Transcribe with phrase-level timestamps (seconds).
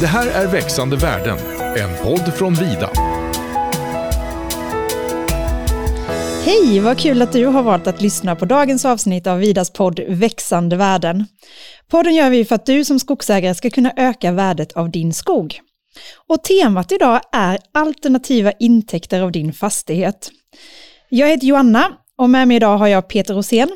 [0.00, 1.38] Det här är Växande världen,
[1.76, 2.90] en podd från Vida.
[6.44, 10.00] Hej, vad kul att du har valt att lyssna på dagens avsnitt av Vidas podd
[10.08, 11.26] Växande värden.
[11.90, 15.60] Podden gör vi för att du som skogsägare ska kunna öka värdet av din skog.
[16.28, 20.30] Och temat idag är alternativa intäkter av din fastighet.
[21.08, 23.68] Jag heter Joanna och med mig idag har jag Peter Rosén.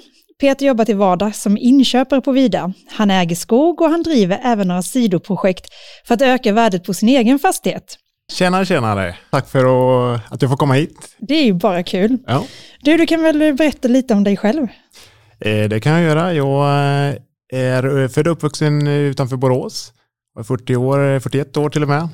[0.43, 2.73] Peter jobbar till vardags som inköpare på Vida.
[2.91, 5.67] Han äger skog och han driver även några sidoprojekt
[6.07, 7.99] för att öka värdet på sin egen fastighet.
[8.33, 9.17] Tjenare, tjenare.
[9.31, 9.65] Tack för
[10.15, 11.17] att jag får komma hit.
[11.19, 12.19] Det är ju bara kul.
[12.27, 12.45] Ja.
[12.81, 14.67] Du, du kan väl berätta lite om dig själv?
[15.41, 16.35] Eh, det kan jag göra.
[16.35, 19.93] Jag eh, är född och uppvuxen utanför Borås.
[20.35, 22.09] Jag är 40 år, 41 år till och med.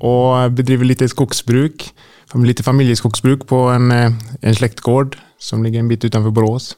[0.00, 1.94] Och bedriver lite skogsbruk,
[2.34, 6.76] lite familjeskogsbruk på en, eh, en släktgård som ligger en bit utanför Borås.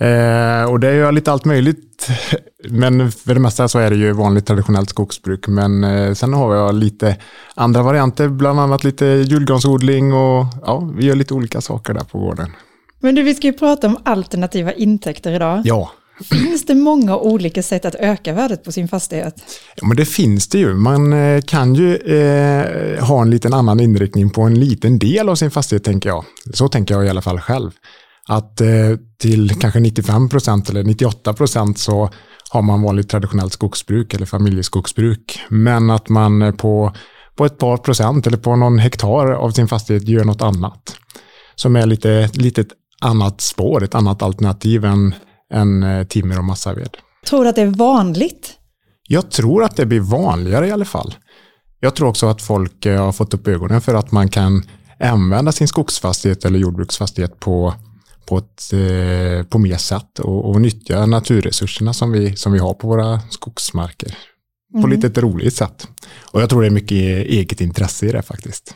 [0.00, 2.08] Eh, och det gör lite allt möjligt.
[2.68, 5.48] Men för det mesta så är det ju vanligt traditionellt skogsbruk.
[5.48, 7.16] Men eh, sen har jag lite
[7.54, 12.18] andra varianter, bland annat lite julgransodling och ja, vi gör lite olika saker där på
[12.18, 12.50] gården.
[13.00, 15.62] Men du, vi ska ju prata om alternativa intäkter idag.
[15.64, 15.90] Ja.
[16.30, 19.34] Finns det många olika sätt att öka värdet på sin fastighet?
[19.76, 20.74] Ja, men det finns det ju.
[20.74, 25.34] Man eh, kan ju eh, ha en liten annan inriktning på en liten del av
[25.34, 26.24] sin fastighet, tänker jag.
[26.54, 27.70] Så tänker jag i alla fall själv
[28.30, 28.68] att eh,
[29.18, 32.10] till kanske 95 procent eller 98 procent så
[32.50, 35.40] har man vanligt traditionellt skogsbruk eller familjeskogsbruk.
[35.48, 36.92] Men att man eh, på,
[37.36, 40.96] på ett par procent eller på någon hektar av sin fastighet gör något annat.
[41.54, 45.14] Som är lite, lite ett annat spår, ett annat alternativ än,
[45.52, 46.96] än eh, timmer och massaved.
[47.26, 48.52] Tror du att det är vanligt?
[49.08, 51.14] Jag tror att det blir vanligare i alla fall.
[51.80, 54.62] Jag tror också att folk har fått upp ögonen för att man kan
[55.00, 57.74] använda sin skogsfastighet eller jordbruksfastighet på
[58.30, 62.74] på, ett, eh, på mer sätt och, och nyttja naturresurserna som vi, som vi har
[62.74, 64.14] på våra skogsmarker.
[64.72, 64.82] Mm.
[64.82, 65.88] På lite ett roligt sätt.
[66.20, 68.74] Och jag tror det är mycket eget intresse i det faktiskt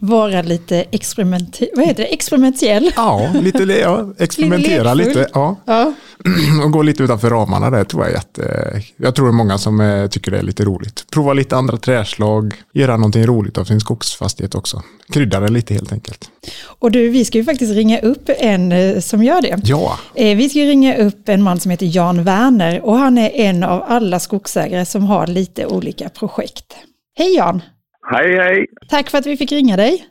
[0.00, 2.08] vara lite experiment vad heter det?
[2.08, 2.92] experimentell.
[2.96, 5.08] Ja, lite, ja experimentera lite.
[5.08, 5.56] lite ja.
[5.64, 5.92] ja.
[6.64, 8.82] Och gå lite utanför ramarna där tror jag jätte...
[8.96, 11.04] Jag tror det är många som eh, tycker det är lite roligt.
[11.10, 14.82] Prova lite andra träslag, göra någonting roligt av sin skogsfastighet också.
[15.12, 16.30] Krydda det lite helt enkelt.
[16.64, 19.60] Och du, vi ska ju faktiskt ringa upp en eh, som gör det.
[19.64, 19.98] Ja.
[20.14, 23.62] Eh, vi ska ringa upp en man som heter Jan Werner och han är en
[23.62, 26.76] av alla skogsägare som har lite olika projekt.
[27.18, 27.62] Hej Jan!
[28.10, 28.66] Hej, hej!
[28.88, 30.06] Tack för att vi fick ringa dig.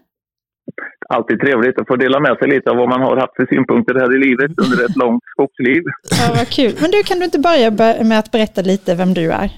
[1.10, 3.96] Alltid trevligt att få dela med sig lite av vad man har haft för synpunkter
[3.96, 5.84] här i livet under ett långt skogsliv.
[6.20, 6.74] Ja, vad kul.
[6.82, 7.70] Men du, kan du inte börja
[8.12, 9.50] med att berätta lite vem du är?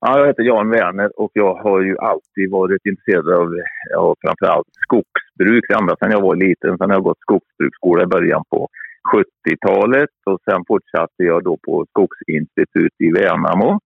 [0.00, 3.48] Ja, jag heter Jan Werner och jag har ju alltid varit intresserad av
[3.90, 5.64] ja, framförallt skogsbruk.
[5.78, 6.78] Ända sedan jag var liten.
[6.78, 8.68] Sen har jag gått skogsbruksskola i början på
[9.14, 13.80] 70-talet och sen fortsatte jag då på Skogsinstitut i Värnamo.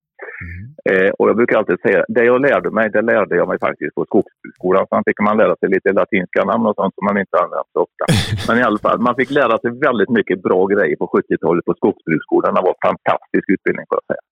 [0.45, 0.65] Mm.
[0.91, 3.95] Eh, och jag brukar alltid säga, det jag lärde mig, det lärde jag mig faktiskt
[3.95, 4.87] på Skogsbruksskolan.
[4.89, 7.81] Sen fick man lära sig lite latinska namn och sånt som man inte använder så
[7.87, 8.05] ofta.
[8.49, 11.75] Men i alla fall, man fick lära sig väldigt mycket bra grejer på 70-talet på
[11.75, 12.55] Skogsbruksskolan.
[12.55, 14.25] Det var en fantastisk utbildning får jag säga.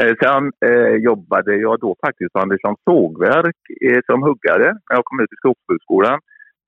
[0.00, 5.04] Eh, sen eh, jobbade jag då faktiskt på Anderssons sågverk eh, som huggare när jag
[5.04, 6.18] kom ut i Skogsbruksskolan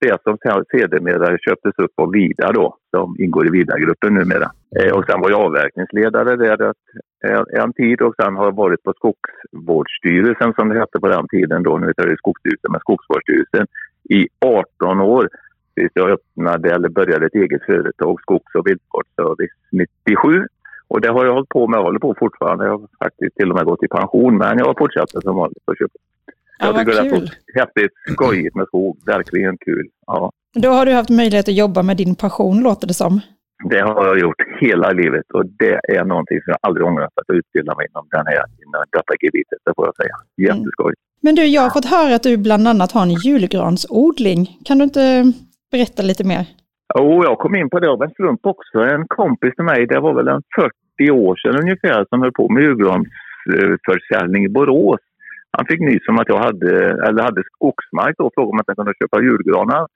[0.03, 0.37] det som
[0.71, 4.47] sedermera köptes upp av Vida då, som ingår i Vida-gruppen numera.
[4.79, 6.73] Eh, och sen var jag avverkningsledare där
[7.63, 11.63] en tid och sen har jag varit på Skogsvårdsstyrelsen som det hette på den tiden
[11.63, 13.67] då, nu heter det Skogsstyrelsen, men Skogsvårdsstyrelsen
[14.09, 15.29] i 18 år
[15.75, 20.47] tills jag öppnade eller började ett eget företag, Skogs och viltvårdsservice 97.
[20.87, 22.65] Och det har jag hållit på med Jag håller på fortfarande.
[22.65, 25.65] Jag har faktiskt till och med gått i pension men jag har fortsatt som vanligt
[25.65, 26.01] på köpet.
[26.63, 28.97] Ja, jag tycker det är så häftigt, skojigt med skog.
[29.05, 29.87] Verkligen kul.
[30.07, 30.31] Ja.
[30.55, 33.21] Då har du haft möjlighet att jobba med din passion, låter det som.
[33.69, 37.35] Det har jag gjort hela livet och det är någonting som jag aldrig ångrat att
[37.35, 40.15] utbilda mig inom den här inom detta gebitet, det får jag säga.
[40.47, 40.93] Jätteskoj.
[40.93, 41.03] Mm.
[41.21, 44.41] Men du, jag har fått höra att du bland annat har en julgransodling.
[44.65, 45.33] Kan du inte
[45.71, 46.45] berätta lite mer?
[46.97, 48.77] Jo, jag kom in på det av en slump också.
[48.79, 52.49] En kompis till mig, det var väl en 40 år sedan ungefär, som höll på
[52.49, 54.99] med julgransförsäljning i Borås.
[55.57, 56.71] Han fick nys om att jag hade,
[57.07, 59.87] eller hade skogsmark och frågade om jag kunde köpa julgranar.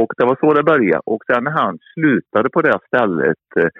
[0.00, 1.02] Och det var så det började.
[1.04, 3.70] Och sen när han slutade på det stället eh,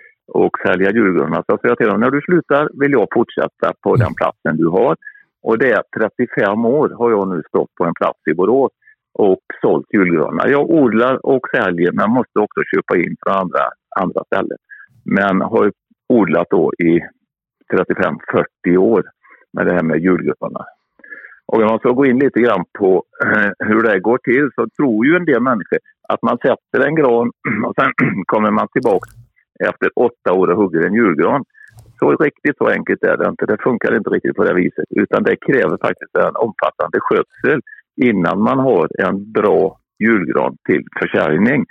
[0.42, 3.96] och sälja julgranar så sa jag till honom, när du slutar vill jag fortsätta på
[3.96, 4.96] den platsen du har.
[5.42, 8.72] Och det är 35 år har jag nu stått på en plats i Borås
[9.14, 10.48] och sålt julgranar.
[10.48, 13.64] Jag odlar och säljer men måste också köpa in från andra,
[14.00, 14.58] andra ställen.
[15.04, 15.72] Men har
[16.08, 17.00] odlat då i
[18.66, 19.02] 35-40 år
[19.52, 20.66] med det här med julgranar.
[21.46, 24.66] Och om man ska gå in lite grann på eh, hur det går till så
[24.76, 25.78] tror ju en del människor
[26.08, 27.30] att man sätter en gran
[27.66, 27.92] och sen
[28.26, 29.10] kommer man tillbaka
[29.68, 31.44] efter åtta år och hugger en julgran.
[31.98, 33.46] så riktigt så enkelt är det inte.
[33.46, 34.84] Det funkar inte riktigt på det viset.
[34.90, 37.60] Utan det kräver faktiskt en omfattande skötsel
[37.96, 41.64] innan man har en bra julgran till försäljning.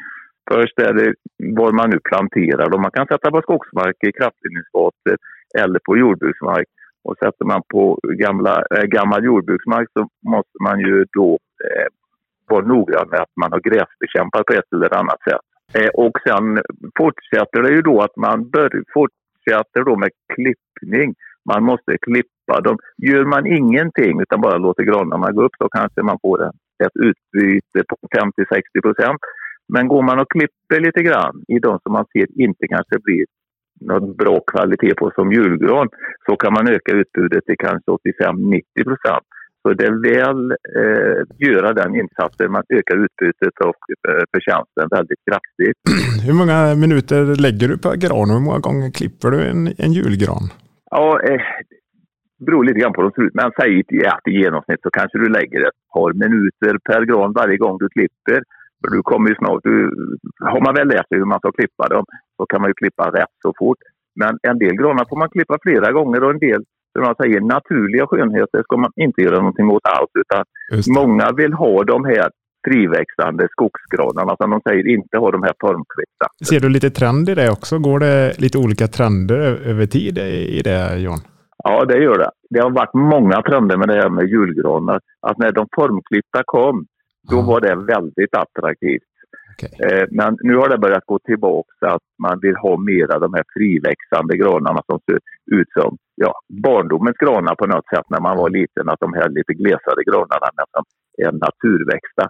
[0.52, 1.14] Först är det
[1.62, 2.74] var man nu planterar.
[2.74, 5.16] Och man kan sätta på skogsmark i kraftledningsgator
[5.62, 6.68] eller på jordbruksmark.
[7.04, 11.88] Och sätter man på gamla, äh, gammal jordbruksmark så måste man ju då eh,
[12.50, 15.46] vara noggrann med att man har gräsbekämpat på ett eller annat sätt.
[15.74, 16.62] Eh, och sen
[16.98, 21.16] fortsätter det ju då att man bör, fortsätter då med klippning.
[21.50, 22.78] Man måste klippa dem.
[22.98, 26.44] Gör man ingenting utan bara låter granarna gå upp så kanske man får
[26.86, 29.22] ett utbyte på 50-60 procent.
[29.74, 33.26] Men går man och klipper lite grann i de som man ser inte kanske blir
[33.82, 35.88] någon bra kvalitet på som julgran
[36.26, 39.28] så kan man öka utbudet till kanske 85-90 procent.
[39.62, 45.22] Så det är väl eh, göra den insatsen, man ökar utbytet och eh, förtjänsten väldigt
[45.30, 45.78] kraftigt.
[46.28, 49.92] Hur många minuter lägger du per gran och hur många gånger klipper du en, en
[49.94, 50.46] julgran?
[50.92, 51.42] Ja, eh,
[52.46, 53.38] beror lite grann på hur de ser ut.
[53.40, 53.72] Men säg
[54.14, 57.90] att i genomsnitt så kanske du lägger ett par minuter per gran varje gång du
[57.90, 58.40] klipper.
[58.82, 59.76] Du kommer ju snart, du,
[60.40, 62.06] har man väl lärt sig hur man ska klippa dem
[62.38, 63.78] så kan man ju klippa rätt så fort.
[64.16, 66.62] Men en del granar får man klippa flera gånger och en del,
[66.94, 70.12] som man säger, naturliga skönheter ska man inte göra någonting åt alls.
[70.24, 70.44] Utan
[71.00, 72.30] många vill ha de här
[72.68, 76.26] friväxande skogsgranarna som de säger inte har de här formklippta.
[76.50, 77.80] Ser du lite trend i det också?
[77.80, 80.18] Går det lite olika trender över tid
[80.58, 81.20] i det John?
[81.64, 82.32] Ja, det gör det.
[82.50, 85.00] Det har varit många trender med det här med julgranar.
[85.28, 86.86] Att när de formklippta kom,
[87.30, 89.12] då var det väldigt attraktivt.
[89.54, 89.74] Okay.
[89.88, 93.44] Eh, men nu har det börjat gå tillbaka att man vill ha mera de här
[93.54, 95.20] friväxande granarna som ser
[95.52, 96.34] ut som ja,
[96.64, 98.90] barndomens granar på något sätt när man var liten.
[98.90, 100.84] Att de här lite glesare granarna nästan
[101.18, 102.26] är naturväxta.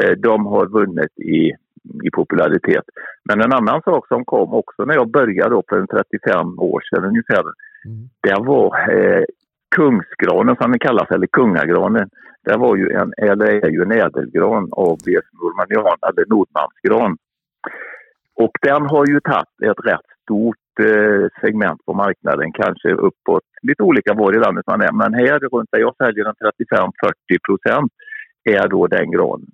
[0.00, 1.40] Eh, de har vunnit i,
[2.06, 2.84] i popularitet.
[3.24, 7.44] Men en annan sak som kom också när jag började för 35 år sedan ungefär.
[7.84, 8.08] Mm.
[8.22, 9.24] Det var eh,
[9.76, 12.08] kungsgranen som den kallas, eller kungagranen.
[12.44, 17.16] Det var ju en, eller är ju en ädelgran av BS normanian, eller nordmansgran.
[18.34, 23.82] Och den har ju tagit ett rätt stort eh, segment på marknaden, kanske uppåt, lite
[23.82, 26.92] olika var i landet man är, men här runt där jag säljer den 35-40
[27.48, 27.92] procent
[28.44, 29.46] är då den granen.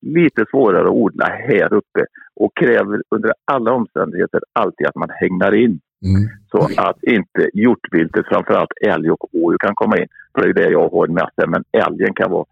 [0.00, 2.06] Lite svårare att odla här uppe
[2.36, 5.80] och kräver under alla omständigheter alltid att man hängnar in.
[6.04, 6.28] Mm.
[6.50, 10.06] Så att inte hjortviltet, framförallt älg och rådjur kan komma in.
[10.34, 12.44] För det är det jag har mest men älgen kan vara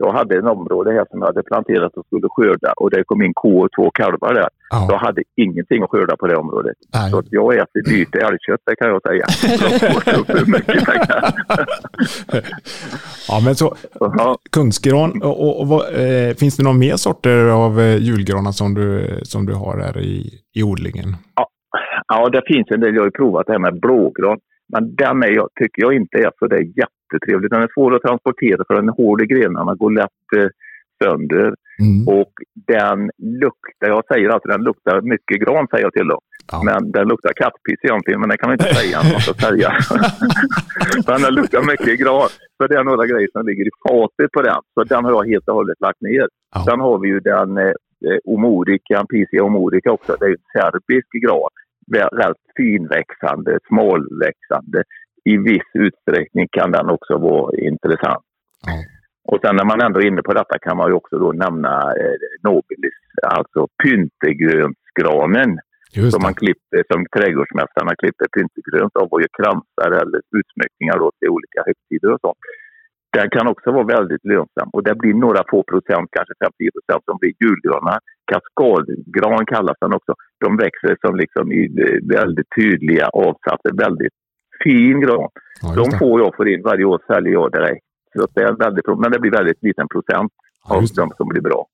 [0.00, 3.22] jag hade en område här som jag hade planterat och skulle skörda och det kom
[3.22, 4.48] in ko och två kalvar där.
[4.70, 4.88] Ja.
[4.90, 6.76] Jag hade ingenting att skörda på det området.
[6.94, 7.10] Nej.
[7.10, 9.26] Så jag äter dyrt älgkött, det kan jag säga.
[13.28, 14.38] ja, men så ja.
[14.50, 19.20] kungsgran, och, och, vad, eh, finns det några mer sorter av eh, julgranar som du,
[19.22, 21.16] som du har här i, i odlingen?
[21.36, 21.48] Ja,
[22.06, 22.94] Ja, det finns en del.
[22.94, 24.38] Jag har ju provat det här med blågran.
[24.72, 27.50] Men den är jag, tycker jag inte är så det är jättetrevlig.
[27.50, 30.48] Den är svår att transportera för den är hård i grenarna, går lätt eh,
[31.02, 31.54] sönder.
[31.86, 32.08] Mm.
[32.18, 32.32] Och
[32.74, 33.10] den
[33.42, 36.20] luktar, jag säger alltid den luktar mycket gran säger jag till dem.
[36.52, 36.62] Ja.
[36.64, 38.96] Men den luktar kattpiss egentligen, men det kan man inte säga.
[39.12, 39.70] Man ska säga.
[41.06, 42.28] men den luktar mycket gran.
[42.56, 44.60] Så det är några grejer som ligger i fatet på den.
[44.74, 46.26] Så den har jag helt och hållet lagt ner.
[46.54, 46.64] Ja.
[46.66, 50.16] Sen har vi ju den eh, omorica, Pisia omorica också.
[50.20, 51.52] Det är en serbisk gran
[51.98, 54.82] rätt finväxande, smalväxande.
[55.24, 58.24] I viss utsträckning kan den också vara intressant.
[58.68, 58.82] Mm.
[59.30, 61.74] Och sen när man ändå är inne på detta kan man ju också då nämna
[62.00, 65.58] eh, Nobilis, alltså pyntegrönsgranen.
[66.14, 71.28] Som man klipper, som trädgårdsmästarna klipper pyntegrönt av och gör kransar eller utsmyckningar då till
[71.28, 72.42] olika högtider och sånt.
[73.16, 77.02] Den kan också vara väldigt lönsam och det blir några få procent, kanske 50 procent,
[77.04, 77.98] som blir julgranar.
[78.32, 80.14] Kaskadgran kallas den också.
[80.44, 81.62] De växer som liksom i
[82.18, 84.14] väldigt tydliga avsatser, väldigt
[84.64, 85.28] fin gran.
[85.62, 87.84] Ja, de får jag för in varje år, säljer jag direkt.
[88.12, 90.32] Så det är väldigt, men det blir väldigt liten procent
[90.68, 91.66] ja, av de som blir bra.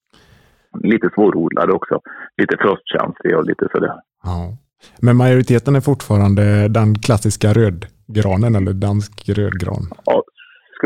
[0.83, 2.01] Lite svårodlade också.
[2.37, 3.95] Lite frostkänsliga och lite sådär.
[4.23, 4.57] Ja.
[5.03, 9.83] Men majoriteten är fortfarande den klassiska rödgranen eller dansk rödgran?
[10.05, 10.23] Ja,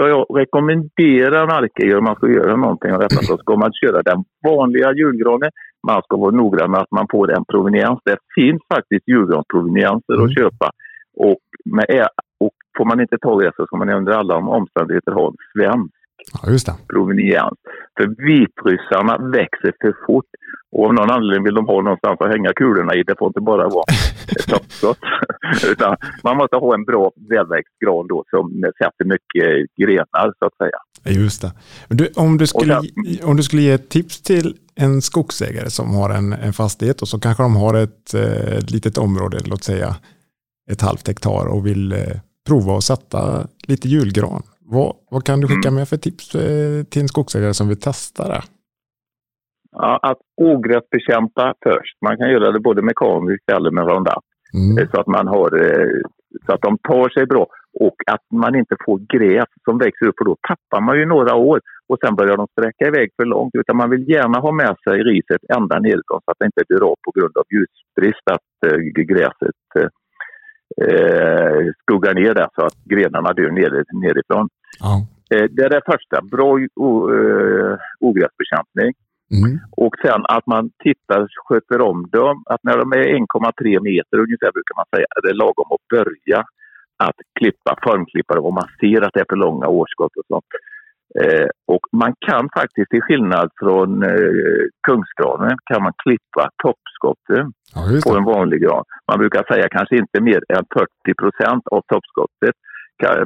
[0.01, 4.03] ska jag rekommendera markägare om man ska göra någonting av detta så ska man köra
[4.03, 5.51] den vanliga julgranen.
[5.87, 8.01] Man ska vara noggrann med att man får en proveniens.
[8.05, 10.25] Det finns faktiskt julgransprovenienser mm.
[10.25, 10.71] att köpa.
[11.17, 12.07] Och, med,
[12.45, 15.37] och får man inte tag i det så ska man under alla omständigheter ha en
[15.53, 15.95] svensk
[16.33, 16.75] ja, just det.
[16.89, 17.59] proveniens.
[17.97, 20.31] För vitryssarna växer för fort
[20.73, 23.03] och av någon anledning vill de ha någonstans att hänga kulorna i.
[23.03, 23.85] Det får inte bara vara
[24.49, 24.99] toppskott.
[25.73, 30.57] Utan man måste ha en bra välväxt gran då som sätter mycket grenar så att
[30.57, 30.79] säga.
[31.21, 31.53] Just det.
[31.89, 35.95] Du, om, du skulle, sen, om du skulle ge ett tips till en skogsägare som
[35.95, 39.65] har en, en fastighet och så kanske de har ett, ett eh, litet område, låt
[39.65, 39.97] säga
[40.71, 41.99] ett halvt hektar och vill eh,
[42.49, 44.43] prova att sätta lite julgran.
[44.71, 45.79] Vad, vad kan du skicka Mm.
[45.79, 48.43] med för tips eh, till en skogsägare som vill testa det?
[49.73, 51.97] Ja, att ogräsbekämpa först.
[52.07, 54.25] Man kan göra det både mekaniskt eller med Roundup.
[54.55, 54.79] Mm.
[54.79, 56.01] Eh, Så att man har eh,
[56.47, 57.47] så att de tar sig bra
[57.81, 61.35] och att man inte får gräs som växer upp och då tappar man ju några
[61.35, 64.77] år och sen börjar de sträcka iväg för långt utan man vill gärna ha med
[64.85, 68.51] sig riset ända nerifrån så att det inte blir av på grund av ljusbrist att
[69.11, 69.61] gräset
[70.83, 74.49] eh, skuggar ner där så att grenarna dör ner, nerifrån.
[74.79, 75.07] Ja.
[75.35, 78.93] Eh, det är det första, bra eh, ogräsbekämpning.
[79.39, 79.53] Mm.
[79.71, 82.43] Och sen att man tittar, sköter om dem.
[82.47, 86.41] Att när de är 1,3 meter ungefär brukar man säga, är det lagom att börja
[87.07, 90.51] att klippa, formklippa dem om man ser att det är för långa årskott och sånt.
[91.21, 97.81] Eh, och man kan faktiskt, till skillnad från eh, kungsgranen, kan man klippa toppskotten Ja,
[98.07, 98.85] på en vanlig gran.
[99.11, 102.57] Man brukar säga kanske inte mer än 40 procent av toppskottet.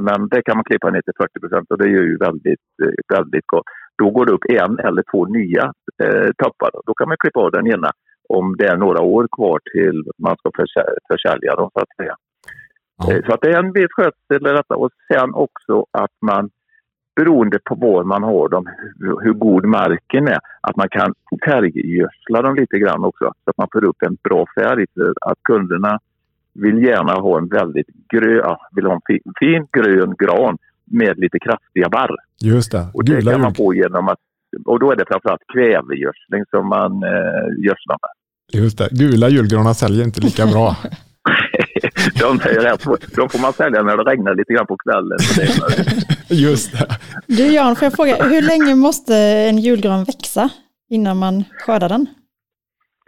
[0.01, 3.17] Men det kan man klippa ner till 40 procent och det är ju väldigt, eh,
[3.17, 3.65] väldigt gott.
[3.99, 6.71] Då går det upp en eller två nya eh, toppar.
[6.87, 7.91] Då kan man klippa av den ena
[8.29, 12.15] om det är några år kvar till man ska försä- försälja dem så att säga.
[13.11, 16.51] Eh, Så att det är en viss skötsel i detta och sen också att man
[17.17, 18.69] beroende på var man har dem,
[19.23, 21.15] hur, god marken är, att man kan
[21.45, 24.87] färggödsla dem lite grann också så att man får upp en bra färg.
[24.95, 25.99] För att kunderna
[26.55, 30.59] vill gärna ha en väldigt grön, vill ha en fin, fin grön gran
[30.91, 32.17] med lite kraftiga barr.
[32.43, 32.87] Just det.
[32.95, 34.19] Och det Gula kan man få genom att
[34.65, 38.63] och då är det framförallt kvävegödsling som man eh, gödslar med.
[38.63, 38.89] Just det.
[38.91, 40.77] Gula julgranar säljer inte lika bra.
[42.21, 42.85] de, är rätt,
[43.17, 45.19] de får man sälja när det regnar lite grann på kvällen.
[46.29, 46.87] Just det.
[47.27, 50.49] Du Jan, får jag fråga, hur länge måste en julgran växa
[50.91, 52.07] innan man skördar den?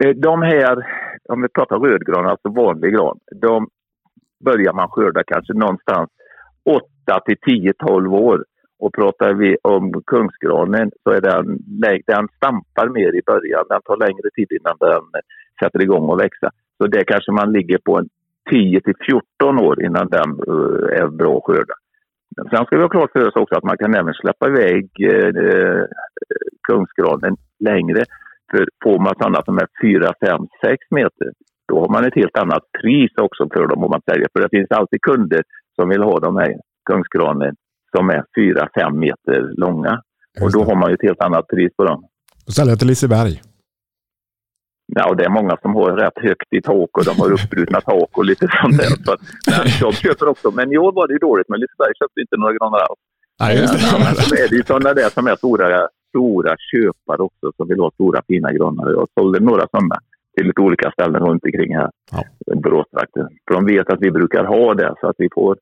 [0.03, 0.77] Eh, De här,
[1.29, 3.67] om vi pratar rödgran, alltså vanlig gran, de
[4.45, 6.09] börjar man skörda kanske någonstans
[7.07, 8.45] 8 till 10, 12 år.
[8.79, 11.45] Och pratar vi om kungsgranen så är den,
[12.07, 13.65] den stampar mer i början.
[13.69, 15.21] Den tar längre tid innan den
[15.59, 16.49] sätter igång och växa.
[16.77, 18.09] Så det kanske man ligger på en
[18.51, 21.73] 10 till 14 år innan den eh, är bra att skörda.
[22.49, 25.27] Sen ska vi ha klart för oss också att man kan även släppa iväg eh,
[25.27, 25.85] eh
[26.67, 28.03] kungsgranen längre.
[28.51, 31.29] För får man sådana som är 4, 5, 6 meter,
[31.67, 34.27] då har man ett helt annat pris också för dem om man säljer.
[34.33, 35.43] För det finns alltid kunder
[35.75, 36.53] som vill ha de här
[36.89, 37.55] kungsgranen
[37.95, 40.01] som är 4, 5 meter långa.
[40.41, 42.03] Och då har man ju ett helt annat pris på dem.
[42.47, 43.41] Och säljer till Liseberg.
[44.95, 47.81] Ja, och det är många som har rätt högt i tak och de har uppbrutna
[47.81, 49.03] tak och lite sånt där.
[49.05, 49.21] Så att,
[49.81, 50.51] de köper också.
[50.51, 52.99] Men i år var det ju dåligt, men Liseberg köpte inte några granar alls.
[53.39, 53.97] Nej, just det.
[53.97, 55.87] Annars så är det ju sådana där som är stora,
[56.17, 58.91] stora köpare också som vill ha stora fina granar.
[58.91, 59.97] Jag sålde några sådana
[60.35, 61.89] till lite olika ställen runt omkring här.
[62.11, 62.23] Ja.
[62.55, 63.27] Boråstrakten.
[63.47, 65.57] För de vet att vi brukar ha det så att vi får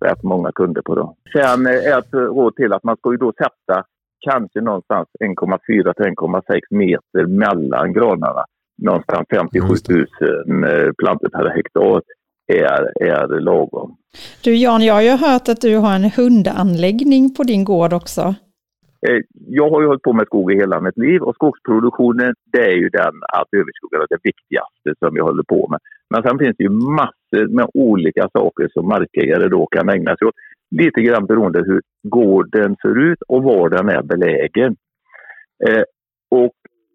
[0.00, 1.14] rätt många kunder på dem.
[1.32, 3.84] Sen eh, är ett råd till att man ska ju då sätta
[4.20, 8.44] kanske någonstans 1,4 till 1,6 meter mellan granarna.
[8.82, 12.02] Någonstans 57 Just 000 eh, plantor per hektar
[12.52, 13.96] är, är lagom.
[14.44, 18.34] Du Jan, jag har ju hört att du har en hundanläggning på din gård också.
[19.06, 22.64] Eh, jag har ju hållit på med skog i hela mitt liv och skogsproduktionen det
[22.64, 25.80] är ju den att överskoga det viktigaste som vi håller på med.
[26.10, 30.28] Men sen finns det ju massor med olika saker som markägare då kan ägna sig
[30.28, 30.34] åt.
[30.70, 34.76] Lite grann beroende hur gården ser ut och var den är belägen.
[35.68, 35.82] Eh,
[36.30, 36.54] och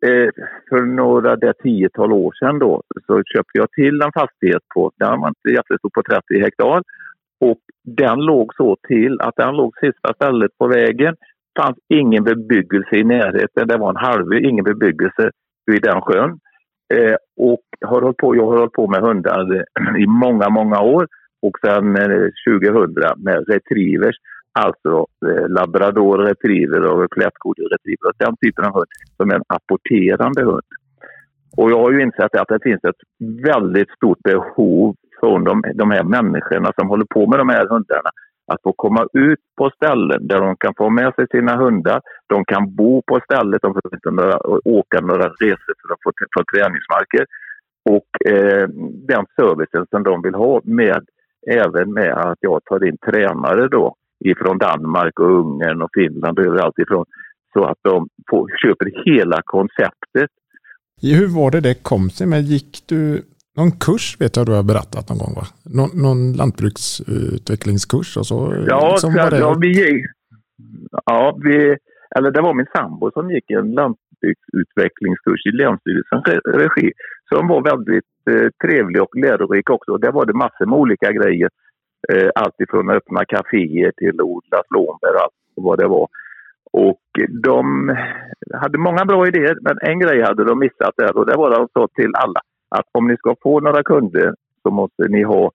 [0.10, 0.30] eh,
[0.70, 5.20] för några där tiotal år sedan då så köpte jag till en fastighet på, den
[5.20, 6.84] var inte jättestor, på 30 hektar.
[7.40, 11.16] Och den låg så till att den låg sista stället på vägen
[11.60, 13.68] fanns ingen bebyggelse i närheten.
[13.68, 15.32] Det var en halvö, ingen bebyggelse
[15.66, 16.40] vid den sjön.
[16.94, 20.82] Eh, och har hållit på, jag har hållit på med hundar eh, i många, många
[20.82, 21.08] år.
[21.42, 24.16] Och sen eh, 2000 med retrievers,
[24.60, 28.08] alltså eh, labrador retriever och flätkodig retriever.
[28.08, 30.70] Och Den typen av hund som är en apporterande hund.
[31.58, 33.02] Och jag har ju insett att det finns ett
[33.46, 38.10] väldigt stort behov från de, de här människorna som håller på med de här hundarna
[38.48, 42.02] att få komma ut på ställen där de kan få med sig sina hundar.
[42.28, 44.38] De kan bo på stället, de får inte några,
[44.80, 47.26] åka några resor för att få, få träningsmarker.
[47.90, 48.68] Och eh,
[49.08, 51.04] den servicen som de vill ha med
[51.48, 53.96] även med att jag tar in tränare då
[54.26, 57.06] ifrån Danmark och Ungern och Finland och överallt ifrån
[57.54, 60.30] så att de får, köper hela konceptet.
[61.02, 62.42] Hur var det det kom sig med?
[62.42, 63.24] Gick du
[63.58, 65.46] någon kurs vet jag du har berättat någon gång va?
[65.78, 68.64] Någon, någon lantbruksutvecklingskurs och så?
[68.68, 70.06] Ja, liksom det- ja, vi gick,
[71.06, 71.78] ja vi,
[72.16, 76.92] eller det var min sambo som gick en lant, landsbygdsutvecklingskurs i Länsstyrelsens regi
[77.34, 79.98] som var väldigt eh, trevlig och lärorik också.
[79.98, 81.50] Där var det massor med olika grejer.
[82.14, 86.08] Eh, allt ifrån att öppna kaféer till att odla blåbär och allt vad det var.
[86.72, 87.02] Och
[87.44, 87.90] de
[88.54, 91.68] hade många bra idéer, men en grej hade de missat där och det var de
[91.74, 92.42] sa till alla
[92.78, 95.52] att om ni ska få några kunder så måste ni ha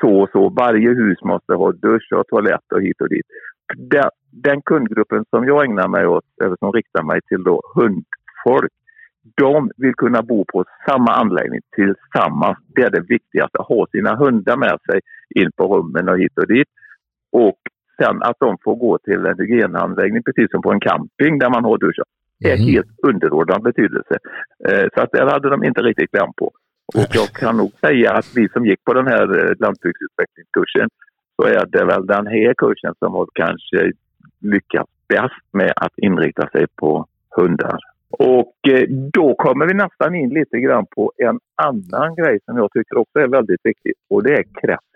[0.00, 0.48] så och så.
[0.48, 3.26] Varje hus måste ha dusch och toalett och hit och dit.
[3.76, 8.72] Den, den kundgruppen som jag ägnar mig åt, eller som riktar mig till då, hundfolk,
[9.36, 12.58] de vill kunna bo på samma anläggning tillsammans.
[12.74, 15.00] Det är det viktigaste, ha sina hundar med sig
[15.34, 16.68] in på rummen och hit och dit.
[17.32, 17.58] Och
[18.02, 21.64] sen att de får gå till en hygienanläggning precis som på en camping där man
[21.64, 22.04] har duschar.
[22.44, 22.66] Är mm.
[22.66, 24.18] helt underordnad betydelse.
[24.68, 26.52] Eh, så att det hade de inte riktigt kläm på.
[26.94, 30.88] Och jag kan nog säga att vi som gick på den här eh, lantbruksutvecklingskursen
[31.36, 33.92] så är det väl den här kursen som har kanske
[34.40, 37.78] lyckats bäst med att inrikta sig på hundar.
[38.10, 42.72] Och eh, då kommer vi nästan in lite grann på en annan grej som jag
[42.72, 44.88] tycker också är väldigt viktig och det är kräftor.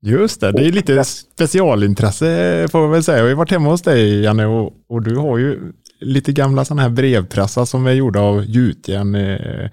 [0.00, 2.26] Just det, det är lite specialintresse
[2.70, 3.18] får man väl säga.
[3.18, 5.58] Jag har varit hemma hos dig Janne och, och du har ju
[6.00, 9.70] lite gamla sådana här brevpressar som är gjorda av gjutjärn eh,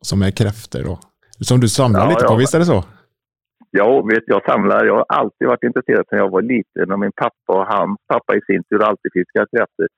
[0.00, 0.98] som är kräftor då.
[1.40, 2.36] Som du samlar ja, lite på, ja.
[2.36, 2.84] visst är det så?
[3.70, 4.84] Ja, vet, jag samlar.
[4.86, 8.36] Jag har alltid varit intresserad sedan jag var liten och min pappa och hans pappa
[8.36, 9.88] i sin tur har alltid fiskat kräftor.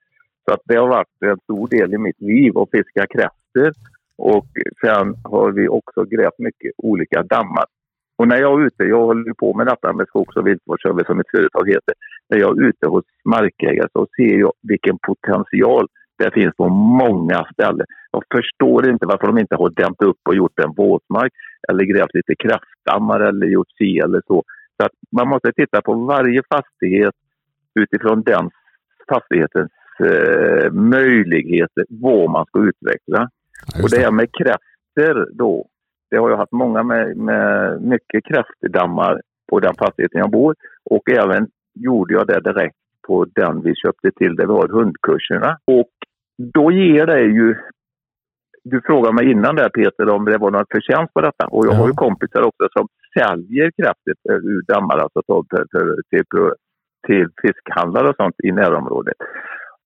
[0.44, 3.72] Så att det har varit en stor del i mitt liv att fiska kräftor.
[4.16, 4.46] Och
[4.84, 7.64] sen har vi också grävt mycket olika dammar.
[8.18, 11.16] Och när jag är ute, jag håller på med detta med skogs och viltvårdsservice som
[11.16, 11.94] mitt företag heter.
[12.28, 15.88] När jag är ute hos markägare så ser jag vilken potential
[16.18, 17.86] det finns på många ställen.
[18.12, 21.32] Jag förstår inte varför de inte har dämt upp och gjort en våtmark
[21.68, 24.42] eller grävt lite kraftdammar eller gjort si eller så.
[24.76, 27.14] så man måste titta på varje fastighet
[27.74, 28.50] utifrån den
[29.08, 33.28] fastighetens eh, möjligheter, vad man ska utveckla.
[33.74, 35.66] Ja, och det här med kräfter då,
[36.10, 40.54] det har jag haft många med, med mycket kräftdammar på den fastigheten jag bor
[40.84, 42.76] och även gjorde jag det direkt
[43.06, 45.58] på den vi köpte till där vi har hundkurserna.
[45.64, 45.90] Och
[46.54, 47.56] då ger det ju...
[48.64, 51.74] Du frågade mig innan där Peter om det var någon förtjänst på detta och jag
[51.74, 51.78] ja.
[51.78, 56.24] har ju kompisar också som säljer kraftigt ur dammar alltså till, till,
[57.06, 59.14] till fiskhandlare och sånt i närområdet.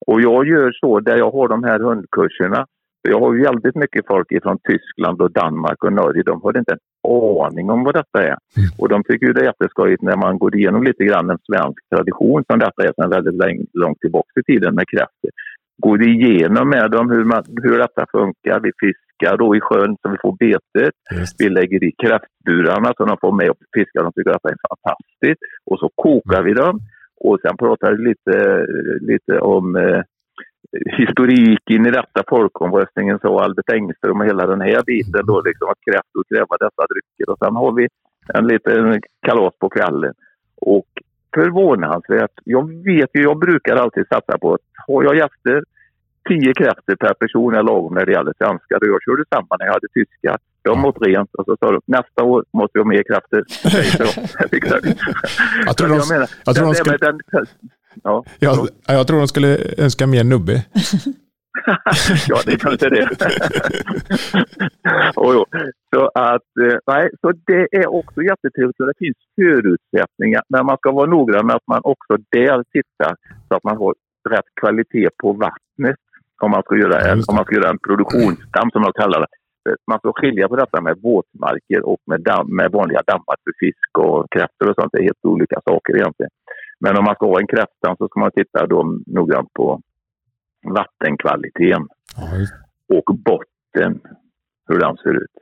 [0.07, 2.67] Och jag gör så där jag har de här hundkurserna.
[3.03, 6.23] Jag har väldigt mycket folk från Tyskland och Danmark och Norge.
[6.23, 8.37] De har inte en aning om vad detta är.
[8.57, 8.69] Mm.
[8.79, 11.89] Och de tycker ju det är jätteskojigt när man går igenom lite grann en svensk
[11.95, 15.31] tradition som detta är sedan väldigt långt tillbaka i tiden med kräftor.
[15.83, 18.61] Går igenom med dem hur, man, hur detta funkar.
[18.61, 20.95] Vi fiskar då i sjön så vi får betet.
[21.39, 24.03] Vi lägger i kräftburarna så de får med och fiskar.
[24.03, 25.41] De tycker att det är fantastiskt.
[25.71, 26.81] Och så kokar vi dem.
[27.21, 28.67] Och sen pratar vi lite,
[29.01, 30.03] lite om eh,
[30.73, 35.81] historiken i detta folkomröstningen så Albert Engström och hela den här biten då liksom att
[35.91, 37.33] kräftor kräva dessa drycker.
[37.33, 37.89] Och sen har vi
[38.35, 40.15] en liten kalas på kvällen.
[40.61, 40.89] Och
[41.35, 45.63] förvånansvärt, jag vet ju, jag brukar alltid satsa på att har jag gäster,
[46.29, 48.79] tio kräftor per person är lagom när det gäller svenskar.
[48.81, 50.39] Jag körde samma när jag hade tyskar.
[50.63, 53.39] De mått rent och så sa de nästa år måste vi ha mer krafter.
[55.67, 56.97] jag tror de, menar, jag tror de skulle...
[56.97, 57.21] Den,
[58.05, 60.53] ja, jag, jag tror de skulle önska mer nubbe.
[62.29, 63.05] ja, det är kanske det.
[65.17, 65.45] oh, jo.
[65.95, 68.79] Så, att, eh, nej, så det är också jättetrevligt.
[68.79, 73.17] Det finns förutsättningar, men man ska vara noggrann med att man också där tittar
[73.49, 73.95] så att man har
[74.31, 75.97] rätt kvalitet på vattnet
[76.43, 79.27] om man ska göra en, om man ska göra en produktionsdamm som de kallar det
[79.87, 83.99] man får skilja på detta med våtmarker och med, damm, med vanliga dammar för fisk
[83.99, 84.93] och kräftor och sånt.
[84.93, 86.31] Det är helt olika saker egentligen.
[86.81, 89.81] Men om man ska ha en kräfta så ska man titta då noggrant på
[90.79, 91.87] vattenkvaliteten
[92.19, 92.47] mm.
[92.97, 94.01] och botten,
[94.69, 95.35] hur den ser ut.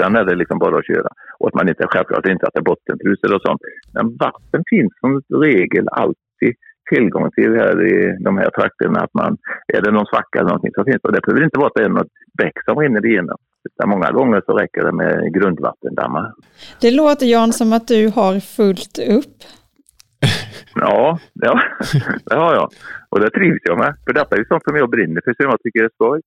[0.00, 1.08] Sen är det liksom bara att köra.
[1.38, 3.60] Och att man inte, självklart inte att det är bottenfrus eller sånt.
[3.94, 6.54] Men vatten finns som regel alltid
[6.90, 9.00] tillgång till här i de här trakterna.
[9.00, 9.36] Att man,
[9.74, 11.12] är det någon svacka eller någonting så finns det.
[11.12, 13.36] Det behöver inte vara att det är något bäck som rinner igenom.
[13.68, 16.32] Utan många gånger så räcker det med grundvattendammar.
[16.80, 19.36] Det låter Jan som att du har fullt upp.
[20.74, 21.60] ja, ja,
[22.24, 22.68] det har jag.
[23.08, 23.94] Och det trivs jag med.
[24.06, 26.20] För detta är ju sånt som jag brinner för, som jag tycker är skoj.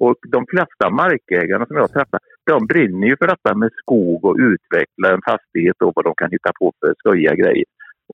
[0.00, 4.36] Och de flesta markägarna som jag träffar, de brinner ju för detta med skog och
[4.36, 7.64] utveckla en fastighet och vad de kan hitta på för skojiga grejer.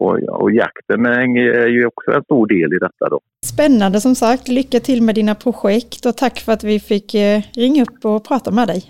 [0.01, 3.21] Och, och jakten är ju också en stor del i detta då.
[3.45, 4.49] Spännande som sagt.
[4.49, 8.25] Lycka till med dina projekt och tack för att vi fick eh, ringa upp och
[8.29, 8.83] prata med dig.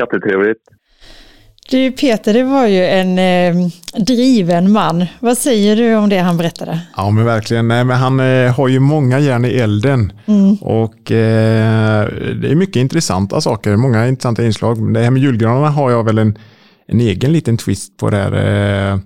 [0.00, 0.62] Jättetrevligt.
[1.70, 5.06] Du Peter, det var ju en eh, driven man.
[5.20, 6.80] Vad säger du om det han berättade?
[6.96, 10.12] Ja men verkligen, Nej, men han eh, har ju många järn i elden.
[10.26, 10.54] Mm.
[10.54, 12.08] Och eh,
[12.40, 14.92] det är mycket intressanta saker, många intressanta inslag.
[14.94, 16.38] Det här med julgranarna har jag väl en,
[16.88, 18.32] en egen liten twist på där.
[18.32, 18.98] Eh,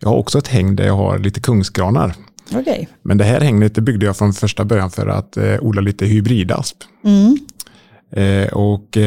[0.00, 2.14] jag har också ett häng där jag har lite kungsgranar.
[2.54, 2.88] Okej.
[3.02, 6.06] Men det här hängnet det byggde jag från första början för att eh, odla lite
[6.06, 6.76] hybridasp.
[7.04, 7.38] Mm.
[8.12, 8.98] Eh, och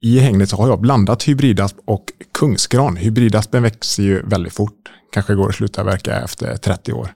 [0.00, 2.96] i hängnet så har jag blandat hybridasp och kungsgran.
[2.96, 4.88] Hybridaspen växer ju väldigt fort.
[5.12, 7.08] Kanske går att sluta verka efter 30 år.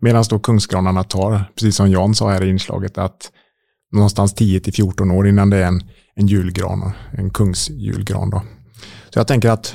[0.00, 3.30] Medan då kungsgranarna tar, precis som Jan sa här i inslaget, att
[3.92, 5.82] någonstans 10 till 14 år innan det är en,
[6.14, 8.30] en julgran, en kungsjulgran.
[8.30, 8.42] Då.
[9.10, 9.74] Så jag tänker att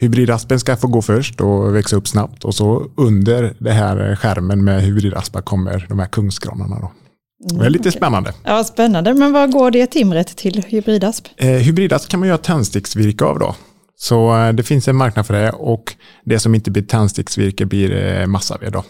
[0.00, 4.64] hybridaspen ska få gå först och växa upp snabbt och så under det här skärmen
[4.64, 6.80] med hybridaspar kommer de här kungsgranarna.
[6.80, 6.92] Då.
[7.38, 8.34] Det är lite spännande.
[8.44, 9.14] Ja, spännande.
[9.14, 11.28] Men vad går det timret till hybridasp?
[11.36, 13.54] Eh, hybridasp kan man göra tändsticksvirke av då.
[13.96, 17.96] Så eh, det finns en marknad för det och det som inte blir tändsticksvirke blir
[17.96, 18.84] eh, massaved då.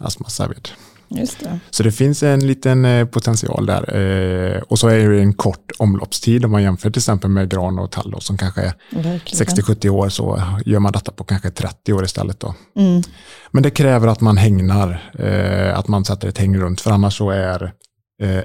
[0.00, 0.68] Askmassaved.
[1.10, 1.58] Just det.
[1.70, 3.96] Så det finns en liten eh, potential där.
[3.96, 7.78] Eh, och så är det en kort omloppstid om man jämför till exempel med gran
[7.78, 9.46] och tall då, som kanske är Verkligen.
[9.46, 12.54] 60-70 år så gör man detta på kanske 30 år istället då.
[12.76, 13.02] Mm.
[13.50, 17.16] Men det kräver att man hängnar, eh, att man sätter ett häng runt för annars
[17.16, 17.72] så är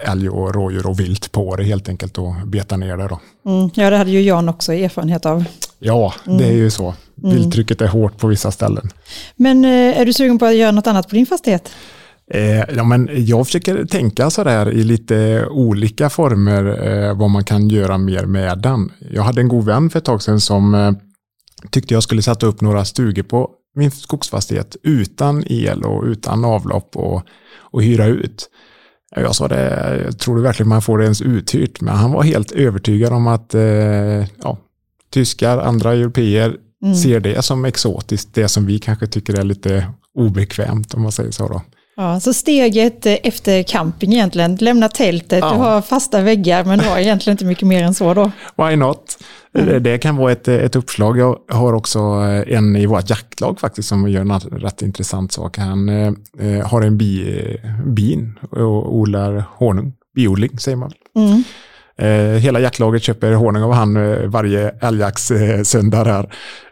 [0.02, 3.20] älg och rådjur och vilt på det helt enkelt och betar ner det då.
[3.46, 3.70] Mm.
[3.74, 5.46] Ja, det hade ju Jan också erfarenhet av.
[5.80, 6.96] Ja, det är ju så.
[7.16, 8.90] Vilttrycket är hårt på vissa ställen.
[9.36, 11.72] Men är du sugen på att göra något annat på din fastighet?
[12.34, 17.70] Eh, ja, men jag försöker tänka sådär i lite olika former eh, vad man kan
[17.70, 18.92] göra mer med den.
[19.12, 20.92] Jag hade en god vän för ett tag sedan som eh,
[21.70, 26.96] tyckte jag skulle sätta upp några stugor på min skogsfastighet utan el och utan avlopp
[26.96, 27.24] och,
[27.58, 28.50] och hyra ut.
[29.16, 31.82] Jag sa det, tror du verkligen man får det ens uthyrt?
[31.82, 33.62] Men han var helt övertygad om att eh,
[34.44, 34.58] ja,
[35.10, 36.56] tyskar, andra europeer
[37.04, 41.32] ser det som exotiskt, det som vi kanske tycker är lite obekvämt om man säger
[41.32, 41.48] så.
[41.48, 41.62] Då.
[41.96, 45.52] Ja, så steget eh, efter camping egentligen, lämna tältet, Ja.
[45.52, 48.32] du har fasta väggar men du har egentligen inte mycket mer än så då.
[48.58, 49.18] Why not?
[49.58, 49.84] Mm.
[49.84, 51.18] Det kan vara ett, ett uppslag.
[51.18, 52.00] Jag har också
[52.48, 55.58] en i vårt jaktlag faktiskt som gör en rätt intressant sak.
[55.58, 59.94] Han eh, eh, har en bi, bin och odlar honung.
[60.16, 60.92] Biodling säger man.
[61.16, 61.44] Mm.
[61.98, 66.30] Eh, hela jaktlaget köper honung av han eh, varje älgjaktssöndag där.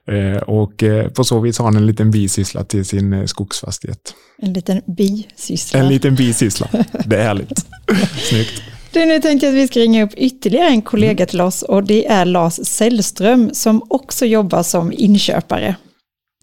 [0.07, 4.13] Eh, och eh, på så vis har han en liten bisyssla till sin eh, skogsfastighet.
[4.37, 5.79] En liten bisyssla.
[5.79, 6.67] En liten bisyssla.
[7.05, 7.65] Det är härligt.
[8.29, 8.63] Snyggt.
[8.93, 11.83] Du, nu tänkte jag att vi ska ringa upp ytterligare en kollega till oss och
[11.83, 15.75] det är Lars Sällström som också jobbar som inköpare.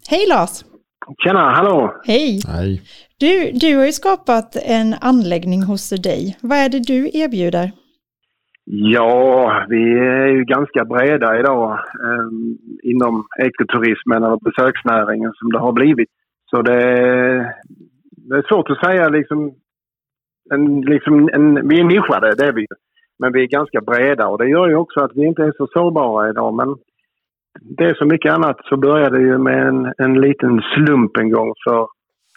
[0.07, 0.49] Hej Lars!
[1.23, 1.93] Tjena, hallå!
[2.05, 2.41] Hej!
[2.47, 2.81] Nej.
[3.17, 6.37] Du, du har ju skapat en anläggning hos dig.
[6.41, 7.71] Vad är det du erbjuder?
[8.71, 12.29] Ja, vi är ju ganska breda idag eh,
[12.83, 16.09] inom ekoturismen och besöksnäringen som det har blivit.
[16.49, 16.81] Så det,
[18.29, 19.53] det är svårt att säga liksom,
[20.53, 22.75] en, liksom en, vi är nischade, det är vi ju.
[23.19, 25.67] Men vi är ganska breda och det gör ju också att vi inte är så
[25.67, 26.53] sårbara idag.
[26.53, 26.75] Men
[27.61, 31.31] det är så mycket annat så började det ju med en, en liten slump en
[31.31, 31.87] gång för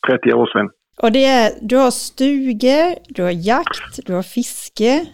[0.07, 0.71] 30 år sedan.
[1.03, 5.07] Och det är, du har stugor, du har jakt, du har fiske.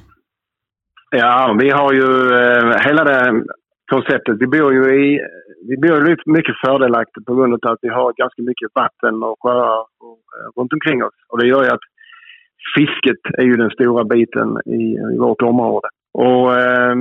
[1.11, 2.09] Ja, vi har ju
[2.41, 3.45] eh, hela det
[3.91, 4.37] konceptet.
[4.41, 5.21] Vi bor ju i,
[5.69, 9.37] vi bor ju mycket fördelaktigt på grund av att vi har ganska mycket vatten och
[9.43, 11.15] sjöar och, eh, runt omkring oss.
[11.29, 11.87] Och det gör ju att
[12.77, 15.89] fisket är ju den stora biten i, i vårt område.
[16.15, 16.97] Och eh,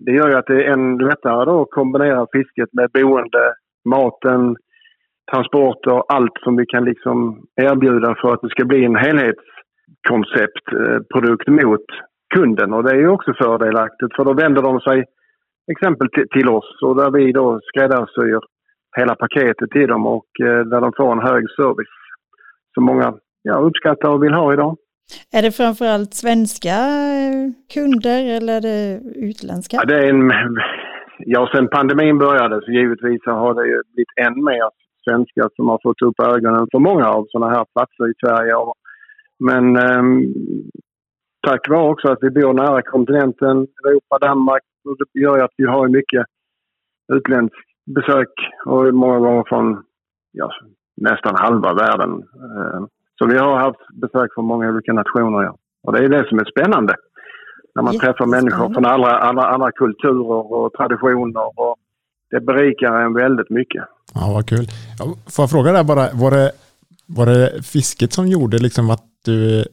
[0.00, 3.54] det gör ju att det är än lättare då att kombinera fisket med boende,
[3.84, 4.56] maten,
[5.32, 11.54] transporter, allt som vi kan liksom erbjuda för att det ska bli en helhetskonceptprodukt eh,
[11.54, 11.84] mot
[12.36, 12.72] kunden.
[12.72, 15.04] Och det är ju också fördelaktigt för då vänder de sig
[15.72, 18.40] exempel till, oss och där vi då skräddarsyr
[18.96, 21.96] hela paketet till dem och eh, där de får en hög service
[22.74, 24.76] som många ja, uppskattar och vill ha idag.
[25.32, 26.76] Är det framförallt svenska
[27.20, 29.76] eh, kunder eller är det utländska?
[29.76, 30.32] Ja, det är en,
[31.18, 34.68] ja, sen pandemin började så givetvis har det ju blivit än mer
[35.04, 38.54] svenskar som har fått upp ögonen för många av sådana här platser i Sverige.
[39.38, 40.34] Men ehm,
[41.42, 45.54] tack vare också att vi bor nära kontinenten, Europa, Danmark, och det gör ju att
[45.56, 46.26] vi har mycket
[47.12, 48.32] utländskt besök
[48.66, 49.82] och många gånger från
[50.32, 50.50] ja,
[50.96, 52.12] nästan halva världen.
[52.12, 52.80] Eh,
[53.18, 55.42] Så vi har haft besök från många olika nationer.
[55.42, 55.56] Ja.
[55.82, 56.94] Och det är det som är spännande.
[57.74, 61.60] När man träffar människor från alla, alla andra kulturer och traditioner.
[61.60, 61.76] Och
[62.30, 63.84] det berikar en väldigt mycket.
[64.14, 64.66] Ja, vad kul.
[65.30, 66.52] Får jag fråga där bara, var det,
[67.06, 69.64] var det fisket som gjorde liksom att du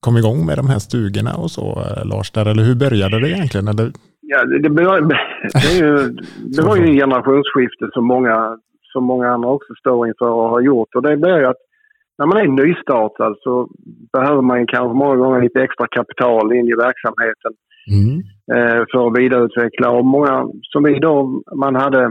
[0.00, 2.30] kom igång med de här stugorna och så, eh, Lars?
[2.30, 3.68] Där, eller hur började det egentligen?
[3.68, 3.86] Eller?
[4.20, 4.68] Ja, det, det,
[5.64, 5.90] det, ju,
[6.54, 8.36] det var ju en generationsskifte som många,
[8.92, 10.94] som många andra också står inför och har gjort.
[10.94, 11.62] Och det ju att
[12.18, 13.68] när man är nystartad så
[14.12, 17.52] behöver man kanske många gånger lite extra kapital in i verksamheten
[17.96, 18.16] mm.
[18.54, 19.90] eh, för att vidareutveckla.
[19.90, 20.34] Och många,
[20.72, 22.02] som då, man hade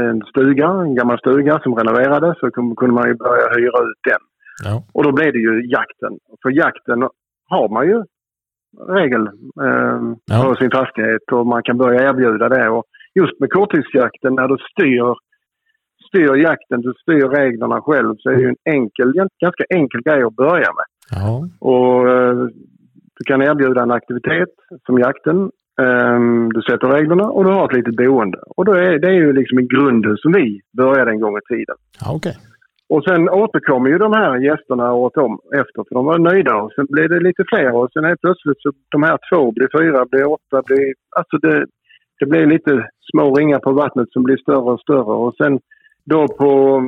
[0.00, 4.22] en stuga, en gammal stuga som renoverades så kunde man ju börja hyra ut den.
[4.64, 4.84] Ja.
[4.94, 6.12] Och då blev det ju jakten.
[6.42, 7.08] För jakten
[7.50, 8.02] har man ju
[8.88, 9.26] regel
[9.66, 10.42] eh, ja.
[10.44, 12.68] på sin fastighet och man kan börja erbjuda det.
[12.68, 12.84] Och
[13.14, 15.14] just med korttidsjakten när du styr,
[16.08, 20.22] styr jakten, du styr reglerna själv så är det ju en enkel, ganska enkel grej
[20.22, 20.86] att börja med.
[21.10, 21.48] Ja.
[21.60, 22.34] Och eh,
[23.16, 24.54] du kan erbjuda en aktivitet
[24.86, 25.50] som jakten.
[25.80, 26.20] Eh,
[26.54, 28.38] du sätter reglerna och du har ett litet boende.
[28.56, 31.54] Och då är, det är ju liksom i grunden som vi började en gång i
[31.54, 31.76] tiden.
[32.00, 32.34] Ja, okay.
[32.92, 36.72] Och sen återkommer ju de här gästerna året om efter för de var nöjda och
[36.72, 40.06] sen blir det lite fler och sen helt plötsligt så de här två blir fyra,
[40.10, 40.94] blir åtta, blir...
[41.18, 41.66] Alltså det,
[42.18, 45.58] det blir lite små ringar på vattnet som blir större och större och sen
[46.04, 46.82] då på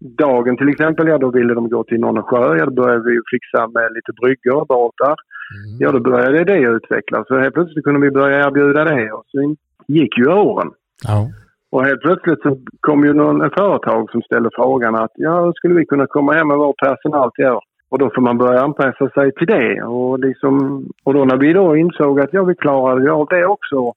[0.00, 3.18] dagen till exempel, ja då ville de gå till någon sjö, ja då började vi
[3.30, 5.16] fixa med lite bryggor, båtar.
[5.56, 5.78] Mm.
[5.80, 9.56] Ja då började det utvecklas så helt plötsligt kunde vi börja erbjuda det och sen
[9.86, 10.70] gick ju åren.
[11.08, 11.28] Ja.
[11.72, 15.74] Och helt plötsligt så kom ju någon, en företag som ställde frågan att ja, skulle
[15.74, 17.60] vi kunna komma hem med vår personal till er?
[17.90, 19.82] Och då får man börja anpassa sig till det.
[19.82, 23.92] Och, liksom, och då när vi då insåg att ja, vi klarade av det också,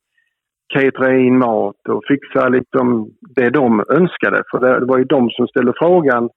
[0.73, 4.43] catera in mat och fixa liksom det de önskade.
[4.51, 6.29] För det, det var ju de som ställde frågan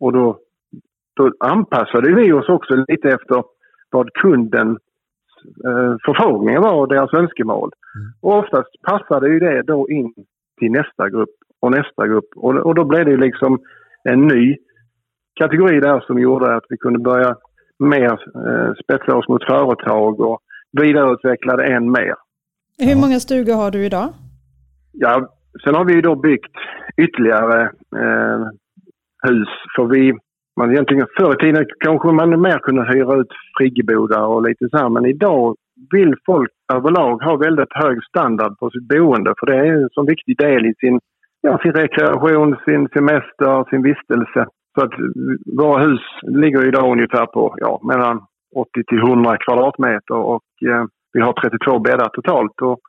[0.00, 0.38] och då,
[1.16, 3.42] då anpassade vi oss också lite efter
[3.90, 4.68] vad kunden
[5.66, 7.70] eh, förfrågningar var och deras önskemål.
[7.94, 8.12] Mm.
[8.20, 10.14] Och oftast passade ju det då in
[10.62, 12.30] till nästa grupp och nästa grupp.
[12.36, 13.58] Och, och då blev det liksom
[14.10, 14.56] en ny
[15.40, 17.36] kategori där som gjorde att vi kunde börja
[17.78, 20.38] mer eh, spetsa oss mot företag och
[20.80, 22.14] vidareutveckla det än mer.
[22.78, 24.08] Hur många stugor har du idag?
[24.92, 25.28] Ja,
[25.64, 26.56] sen har vi då byggt
[26.96, 27.62] ytterligare
[27.96, 28.40] eh,
[29.28, 29.48] hus.
[29.76, 30.12] För vi,
[30.56, 34.76] man egentligen, förr i tiden kanske man mer kunde hyra ut friggebodar och lite så
[34.76, 35.56] här, men idag
[35.90, 40.02] vill folk överlag ha väldigt hög standard på sitt boende för det är en så
[40.02, 41.00] viktig del i sin,
[41.40, 44.46] ja, sin rekreation, sin semester, sin vistelse.
[44.74, 44.92] Så att
[45.58, 48.20] våra hus ligger idag ungefär på ja, mellan
[48.54, 52.60] 80 till 100 kvadratmeter och eh, vi har 32 bäddar totalt.
[52.62, 52.80] Och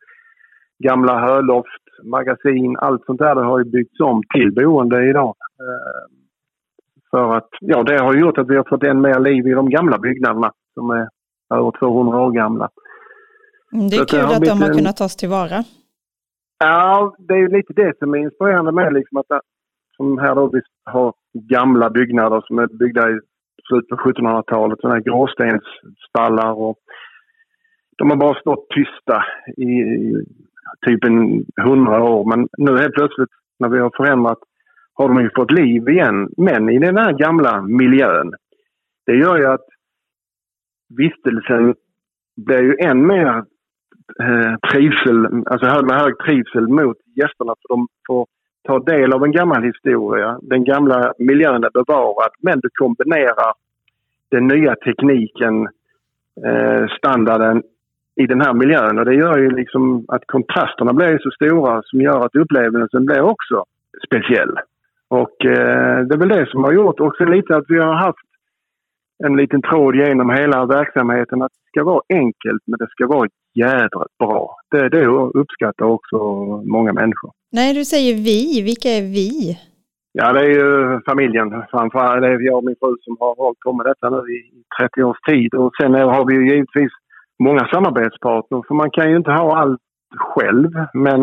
[0.84, 5.36] gamla höloft, magasin, allt sånt där det har ju byggts om till boende idag.
[5.60, 6.14] Eh,
[7.12, 9.70] för att, ja, det har gjort att vi har fått än mer liv i de
[9.70, 11.08] gamla byggnaderna som är
[11.54, 12.70] över 200 år gamla.
[13.74, 14.78] Mm, det är kul att de har en...
[14.78, 15.64] kunnat tas tillvara.
[16.60, 19.28] Ja, det är ju lite det som är inspirerande med liksom att
[19.96, 23.20] som här då vi har gamla byggnader som är byggda i
[23.68, 26.78] slutet på 1700-talet, sådana här gråstensstallar och
[27.98, 29.26] de har bara stått tysta
[29.58, 30.26] i, i
[30.86, 32.26] typ en hundra år.
[32.26, 34.40] Men nu helt plötsligt när vi har förändrat
[34.94, 36.30] har de ju fått liv igen.
[36.38, 38.34] Men i den här gamla miljön.
[39.06, 39.68] Det gör ju att
[40.98, 41.76] vistelsen
[42.36, 43.44] blir ju än mer
[44.20, 48.28] eh, trivsel, alltså med hög trivsel mot gästerna för de får
[48.68, 50.40] ta del av en gammal historia.
[50.42, 53.54] Den gamla miljön är bevarad men du kombinerar
[54.32, 55.68] den nya tekniken,
[56.46, 57.64] eh, standarden
[58.16, 62.02] i den här miljön och det gör ju liksom att kontrasterna blir så stora som
[62.02, 63.66] gör att upplevelsen blir också
[64.08, 64.58] speciell.
[65.08, 68.28] Och eh, det är väl det som har gjort också lite att vi har haft
[69.26, 73.28] en liten tråd genom hela verksamheten att det ska vara enkelt men det ska vara
[73.56, 74.56] jädrigt bra.
[74.72, 75.06] Det, det
[75.42, 76.18] uppskattar också
[76.76, 77.32] många människor.
[77.52, 78.62] Nej, du säger vi.
[78.70, 79.58] Vilka är vi?
[80.20, 82.22] Ja, det är ju familjen framförallt.
[82.22, 84.42] Det är jag och min fru som har hållit på med detta nu i
[84.80, 85.54] 30 års tid.
[85.54, 86.94] Och sen har vi ju givetvis
[87.44, 89.82] många samarbetspartner för man kan ju inte ha allt
[90.18, 90.72] själv.
[90.94, 91.22] Men,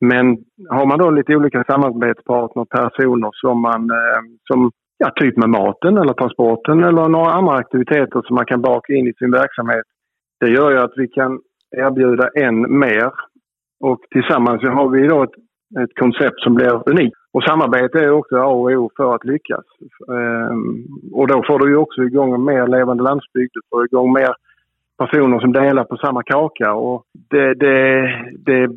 [0.00, 0.24] men
[0.70, 5.98] har man då lite olika samarbetspartner, personer som man eh, som ja, typ med maten
[5.98, 9.86] eller transporten eller några andra aktiviteter som man kan baka in i sin verksamhet.
[10.40, 11.40] Det gör ju att vi kan
[11.76, 13.10] erbjuda än mer.
[13.80, 15.36] Och tillsammans har vi då ett,
[15.82, 17.16] ett koncept som blir unikt.
[17.32, 19.64] Och samarbete är också A och O för att lyckas.
[20.12, 24.12] Ehm, och då får du ju också igång en mer levande landsbygd, du får igång
[24.12, 24.34] mer
[24.98, 26.74] personer som delar på samma kaka.
[26.74, 28.02] Och det, det,
[28.46, 28.68] det,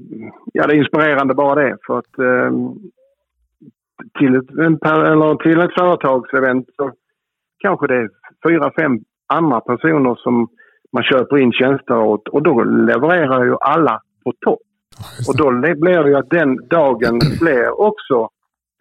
[0.53, 1.77] ja, det är inspirerande bara det.
[1.87, 2.75] För att ehm,
[4.19, 4.49] till ett,
[5.11, 6.91] eller till ett företagsevent så
[7.59, 8.09] kanske det är
[8.47, 10.47] fyra, fem andra personer som
[10.93, 14.59] man köper in tjänster åt och då levererar ju alla på topp.
[15.27, 18.29] och då blir det ju att den dagen blir också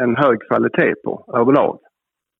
[0.02, 1.78] en hög kvalitet på överlag.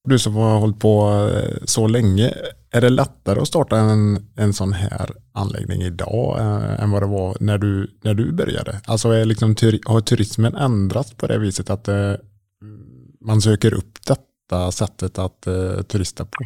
[0.09, 2.31] Du som har hållit på eh, så länge,
[2.73, 7.07] är det lättare att starta en, en sån här anläggning idag äh, än vad det
[7.07, 8.81] var när du, när du började?
[8.87, 9.49] Alltså är liksom,
[9.87, 12.13] har turismen ändrats på det viset att äh,
[13.21, 16.45] man söker upp detta sättet att äh, turista på?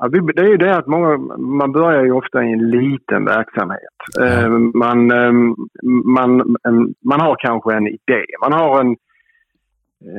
[0.00, 3.96] Ja, det är ju det att många, man börjar ju ofta i en liten verksamhet.
[4.18, 4.48] Ja.
[4.74, 5.06] Man,
[6.16, 6.30] man,
[7.04, 8.96] man har kanske en idé, man har en,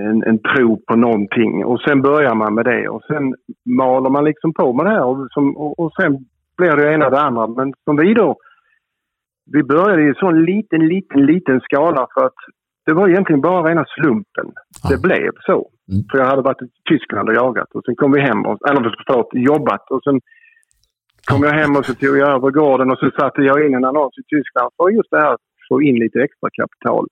[0.09, 4.23] en, en tro på någonting och sen börjar man med det och sen maler man
[4.23, 6.25] liksom på med det här och, som, och, och sen
[6.57, 7.47] blir det ena det andra.
[7.47, 8.37] Men som vi då,
[9.51, 12.41] vi började i en sån liten, liten, liten skala för att
[12.87, 14.47] det var egentligen bara rena slumpen.
[14.83, 14.89] Ja.
[14.89, 15.57] Det blev så.
[15.91, 16.03] Mm.
[16.09, 18.81] För jag hade varit i Tyskland och jagat och sen kom vi hem, och, eller
[19.07, 20.19] förlåt, jobbat och sen
[21.29, 23.85] kom jag hem och så tog jag över gården och så satte jag in en
[23.85, 27.05] annons i Tyskland för just det här att få in lite extra kapital.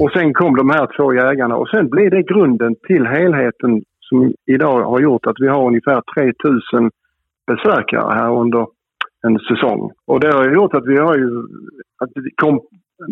[0.00, 4.32] Och sen kom de här två jägarna och sen blev det grunden till helheten som
[4.46, 6.90] idag har gjort att vi har ungefär 3000
[7.46, 8.66] besökare här under
[9.26, 9.90] en säsong.
[10.06, 11.28] Och det har gjort att vi har ju...
[12.02, 12.60] Att det, kom,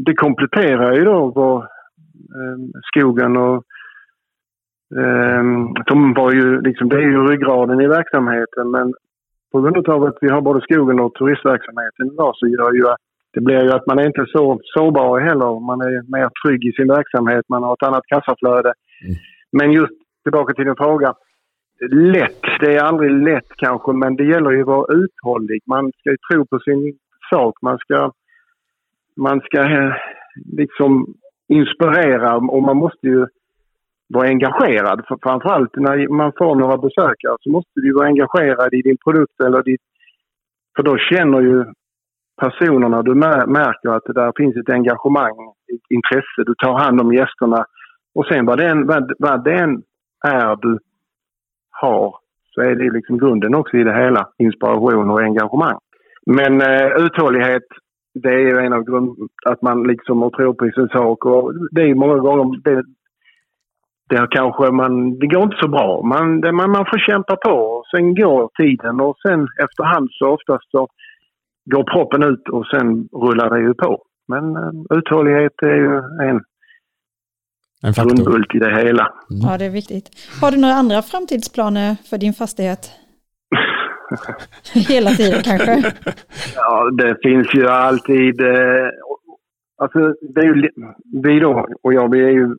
[0.07, 1.67] det kompletterar ju då vår,
[2.83, 3.65] skogen och
[5.01, 5.43] eh,
[5.87, 8.95] de var ju liksom, det är ju ryggraden i verksamheten men
[9.53, 13.01] på grund av att vi har både skogen och turistverksamheten idag så gör ju att
[13.33, 15.61] det blir ju att man är inte så sårbar heller.
[15.61, 18.73] Man är mer trygg i sin verksamhet, man har ett annat kassaflöde.
[19.05, 19.17] Mm.
[19.53, 21.15] Men just tillbaka till din fråga.
[21.91, 25.61] Lätt, det är aldrig lätt kanske, men det gäller ju att vara uthållig.
[25.67, 26.99] Man ska ju tro på sin
[27.31, 27.55] sak.
[27.63, 28.13] Man ska,
[29.17, 29.95] man ska eh,
[30.53, 31.07] liksom
[31.49, 33.27] inspirera och man måste ju
[34.09, 35.05] vara engagerad.
[35.09, 39.41] För framförallt när man får några besökare så måste du vara engagerad i din produkt
[39.41, 39.81] eller ditt...
[40.77, 41.65] För då känner ju
[42.41, 43.03] personerna.
[43.03, 45.37] Du märker att det där finns ett engagemang,
[45.75, 46.45] ett intresse.
[46.47, 47.65] Du tar hand om gästerna.
[48.15, 49.83] Och sen vad den, vad, vad den
[50.25, 50.79] är du
[51.71, 52.17] har
[52.55, 54.29] så är det liksom grunden också i det hela.
[54.39, 55.79] Inspiration och engagemang.
[56.27, 57.67] Men eh, uthållighet,
[58.23, 59.29] det är ju en av grunderna.
[59.47, 61.25] Att man liksom tror på sin sak.
[61.25, 62.83] Och det är många gånger det,
[64.09, 66.03] det kanske man, det går inte så bra.
[66.03, 67.85] Man, det, man, man får kämpa på.
[67.91, 70.89] Sen går tiden och sen efterhand så oftast så
[71.71, 74.03] går proppen ut och sen rullar det ju på.
[74.29, 75.97] Men uh, uthållighet är ju
[76.29, 76.41] en,
[77.83, 79.13] en grundbult i det hela.
[79.31, 79.43] Mm.
[79.43, 80.11] Ja, det är viktigt.
[80.41, 83.06] Har du några andra framtidsplaner för din fastighet?
[84.89, 85.93] Hela tiden kanske?
[86.57, 88.41] Ja, det finns ju alltid.
[88.41, 88.89] Eh,
[89.77, 90.71] alltså, det är ju,
[91.23, 92.57] vi då och jag, vi är ju,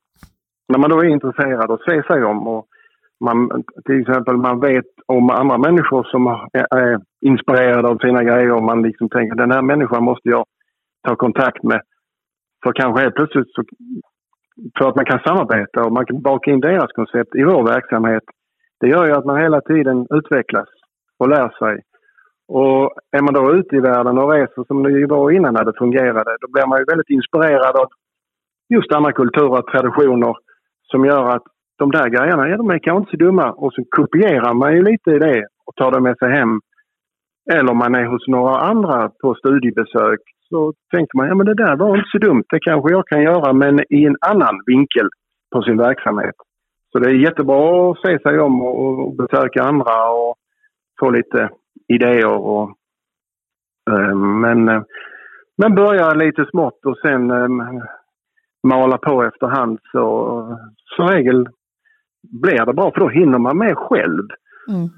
[0.68, 2.66] när man då är intresserad och ser sig om och
[3.20, 8.64] man, till exempel man vet om andra människor som är inspirerade av sina grejer och
[8.64, 10.46] man liksom tänker den här människan måste jag
[11.08, 11.82] ta kontakt med.
[12.64, 13.64] För kanske helt plötsligt så,
[14.78, 18.24] för att man kan samarbeta och man kan baka in deras koncept i vår verksamhet.
[18.80, 20.70] Det gör ju att man hela tiden utvecklas
[21.20, 21.82] och lär sig.
[22.48, 25.78] Och är man då ute i världen och reser som det var innan när det
[25.78, 27.88] fungerade, då blir man ju väldigt inspirerad av
[28.70, 30.36] just andra kulturer och traditioner
[30.92, 31.44] som gör att
[31.78, 33.52] de där grejerna, ja, de är kanske inte så dumma.
[33.52, 36.60] Och så kopierar man ju lite i det och tar det med sig hem.
[37.52, 41.54] Eller om man är hos några andra på studiebesök så tänker man, ja men det
[41.54, 42.44] där var inte så dumt.
[42.50, 45.10] Det kanske jag kan göra, men i en annan vinkel
[45.54, 46.36] på sin verksamhet.
[46.92, 50.36] Så det är jättebra att se sig om och, besöka andra och
[51.00, 51.50] få lite
[51.88, 52.28] idéer.
[52.28, 52.70] Och,
[53.90, 54.82] äh, men, äh,
[55.58, 57.48] men börja lite smått och sen äh,
[58.64, 60.58] mala på efterhand så
[60.96, 61.48] som regel
[62.42, 64.28] blir det bra för då hinner man med själv.
[64.70, 64.90] Mm.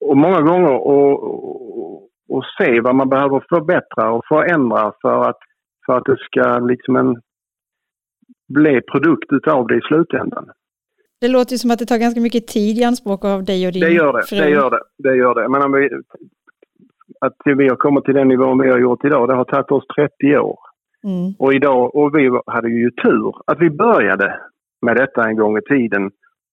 [0.00, 5.38] Och många gånger och, och, och, se vad man behöver förbättra och förändra för att,
[5.86, 7.22] för att det ska liksom en,
[8.48, 10.50] bli produkt utav det i slutändan.
[11.20, 13.72] Det låter ju som att det tar ganska mycket tid i anspråk av dig och
[13.72, 14.36] din det gör det, fru.
[14.36, 14.80] Det gör det.
[14.98, 15.48] Det gör det.
[15.48, 15.90] Men vi,
[17.20, 19.84] att vi har kommit till den nivån vi har gjort idag, det har tagit oss
[19.96, 20.58] 30 år.
[21.04, 21.34] Mm.
[21.38, 24.40] Och idag, och vi hade ju tur att vi började
[24.82, 26.10] med detta en gång i tiden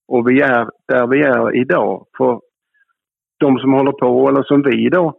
[0.07, 2.05] och vi är där vi är idag.
[2.17, 2.41] För
[3.39, 5.13] de som håller på, eller som vi då,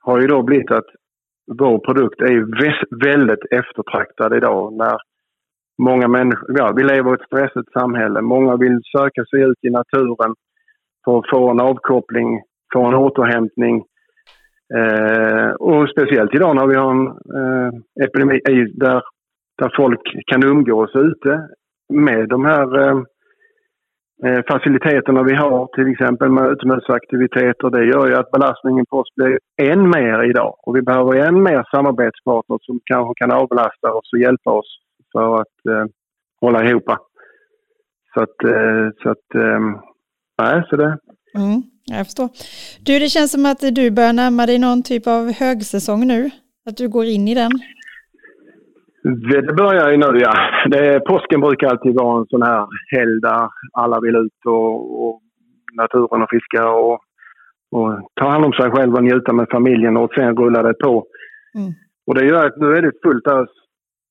[0.00, 0.86] har ju då blivit att
[1.58, 4.96] vår produkt är väldigt eftertraktad idag när
[5.78, 8.20] många människor, ja, vi lever i ett stressigt samhälle.
[8.20, 10.34] Många vill söka sig ut i naturen
[11.04, 13.84] för att få en avkoppling, få en återhämtning.
[14.74, 17.06] Eh, och speciellt idag när vi har en
[17.40, 17.70] eh,
[18.04, 18.40] epidemi
[18.74, 19.02] där,
[19.58, 21.48] där folk kan umgås ute
[21.92, 22.98] med de här eh,
[24.24, 29.14] eh faciliteterna vi har, till exempel med utomhusaktiviteter, det gör ju att belastningen på oss
[29.16, 30.54] blir än mer idag.
[30.62, 35.40] Och vi behöver än mer samarbetspartner som kanske kan avlasta oss och hjälpa oss för
[35.40, 35.86] att eh,
[36.40, 36.84] hålla ihop.
[38.14, 39.60] Så att, eh, så att eh,
[40.38, 40.98] nej, så det,
[41.34, 42.28] Mm, jag förstår.
[42.86, 46.30] Du, det känns som att du börjar närma dig någon typ av högsäsong nu.
[46.66, 47.50] Att du går in i den.
[49.02, 50.32] Det, det börjar ju nu, ja.
[50.70, 55.20] Det, påsken brukar alltid vara en sån här helg där alla vill ut och, och
[55.74, 56.98] naturen och fiska och,
[57.70, 61.04] och ta hand om sig själv och njuta med familjen och sen rullar det på.
[61.58, 61.72] Mm.
[62.06, 63.48] Och det gör att nu är det fullt ös.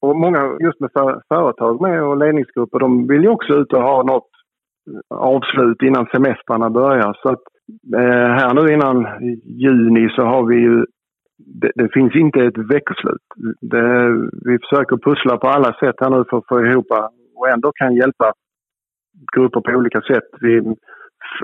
[0.02, 3.82] Och många just med för, företag med och ledningsgrupper, de vill ju också ut och
[3.82, 4.30] ha något
[5.10, 7.18] avslut innan semestrarna börjar.
[7.22, 7.44] Så att
[7.96, 9.08] eh, här nu innan
[9.44, 10.86] juni så har vi ju
[11.38, 13.28] det, det, finns inte ett veckoslut.
[13.62, 14.10] Det,
[14.46, 16.88] vi försöker pussla på alla sätt här nu för att få ihop
[17.36, 18.34] och ändå kan hjälpa
[19.36, 20.30] grupper på olika sätt.
[20.42, 20.76] Vi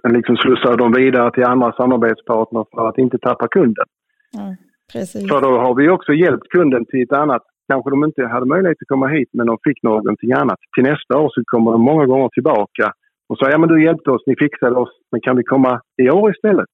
[0.09, 3.85] liksom slussar dem vidare till andra samarbetspartner för att inte tappa kunden.
[4.31, 4.55] Ja,
[4.93, 5.31] precis.
[5.31, 7.43] För då har vi också hjälpt kunden till ett annat.
[7.67, 10.59] Kanske de inte hade möjlighet att komma hit men de fick någonting annat.
[10.75, 12.93] Till nästa år så kommer de många gånger tillbaka
[13.29, 16.09] och säger ja men du hjälpte oss, ni fixade oss, men kan vi komma i
[16.09, 16.69] år istället?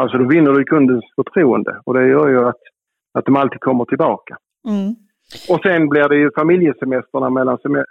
[0.00, 2.62] Alltså då vinner du kundens förtroende och det gör ju att,
[3.18, 4.36] att de alltid kommer tillbaka.
[4.68, 4.94] Mm.
[5.48, 7.82] Och sen blir det ju familjesemestrarna mellan sem äh,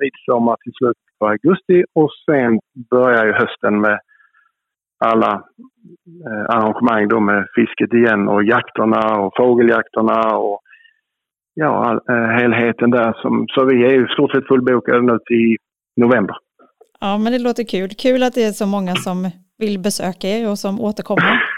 [0.00, 2.60] midsommar till slutet på augusti och sen
[2.90, 3.98] börjar ju hösten med
[5.04, 5.42] alla
[6.26, 10.60] äh, arrangemang då med fisket igen och jakterna och fågeljakterna och
[11.60, 13.12] ja, äh, helheten där.
[13.22, 15.56] Som, så vi är ju stort sett fullbokade nu till
[15.96, 16.36] november.
[17.00, 17.90] Ja, men det låter kul.
[18.04, 21.42] Kul att det är så många som vill besöka er och som återkommer.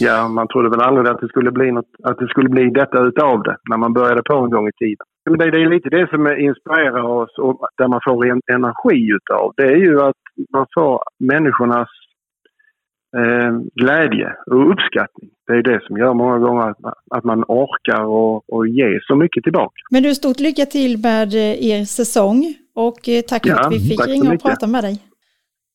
[0.00, 2.98] Ja, man trodde väl aldrig att det skulle bli, något, att det skulle bli detta
[3.00, 5.06] utav det när man började på en gång i tiden.
[5.30, 9.08] Men det, det är lite det som inspirerar oss och där man får en energi
[9.18, 9.52] utav.
[9.56, 10.22] Det är ju att
[10.52, 11.88] man får människornas
[13.16, 15.30] eh, glädje och uppskattning.
[15.46, 18.98] Det är det som gör många gånger att man, att man orkar och, och ge
[19.06, 19.74] så mycket tillbaka.
[19.90, 23.72] Men du, stort lycka till med eh, er säsong och eh, tack för Ja, att
[23.74, 24.42] vi fick ringa och mycket.
[24.46, 24.98] prata med dig.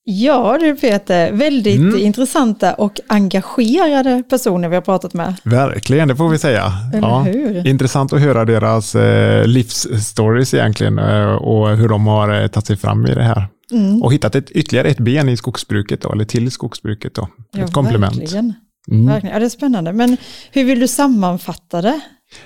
[0.05, 1.97] Ja du Peter, väldigt Mm.
[1.99, 5.34] intressanta och engagerade personer vi har pratat med.
[5.43, 6.63] Verkligen, det får vi säga.
[6.93, 7.67] Eller hur?
[7.67, 10.99] Intressant att höra deras eh, livsstories egentligen
[11.38, 13.43] och hur de har eh, tagit sig fram i det här.
[13.74, 14.03] Mm.
[14.03, 17.28] Och hittat ett, ytterligare ett ben i skogsbruket då, eller till skogsbruket då.
[17.51, 18.17] Ja, ett komplement.
[18.17, 18.53] Verkligen.
[18.91, 19.05] Mm.
[19.05, 19.34] verkligen.
[19.34, 19.93] Ja, det är spännande.
[19.93, 20.17] Men
[20.51, 21.99] hur vill du sammanfatta det?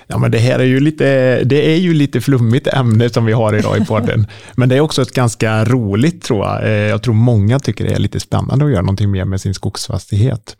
[0.06, 1.04] Ja, men det här är ju lite,
[1.44, 4.26] det är ju lite flummigt ämne som vi har idag i podden.
[4.56, 6.62] men det är också ett ganska roligt tror jag.
[6.64, 9.54] Eh, Jag tror många tycker det är lite spännande att göra någonting mer med sin
[9.54, 10.56] skogsfastighet.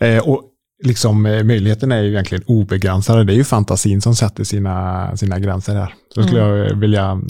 [0.00, 0.42] Eh, Och
[0.84, 3.24] liksom, eh, möjligheterna är ju egentligen obegränsade.
[3.24, 5.94] Det är ju fantasin som sätter sina, sina gränser här.
[6.14, 7.20] Så skulle jag vilja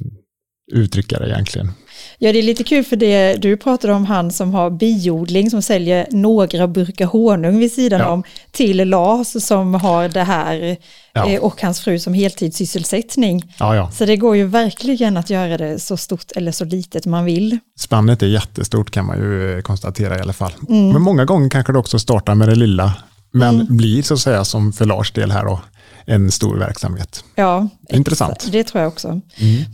[0.73, 1.71] uttrycka det egentligen.
[2.19, 5.63] Ja, det är lite kul för det du pratade om han som har biodling som
[5.63, 8.09] säljer några burkar honung vid sidan Ja.
[8.09, 8.23] om
[8.53, 10.77] till Lars som har det här
[11.13, 11.29] Ja.
[11.31, 13.55] eh, och hans fru som heltidssysselsättning.
[13.59, 13.91] Ja, ja.
[13.91, 17.59] Så det går ju verkligen att göra det så stort eller så litet man vill.
[17.79, 20.53] Spannet är jättestort kan man ju eh, konstatera i alla fall.
[20.69, 22.93] Men många gånger kanske det också startar med det lilla,
[23.33, 25.61] men blir så att säga som för Lars del här då,
[26.05, 27.25] en stor verksamhet.
[27.35, 28.49] Ja, Intressant.
[28.53, 29.21] Det tror jag också.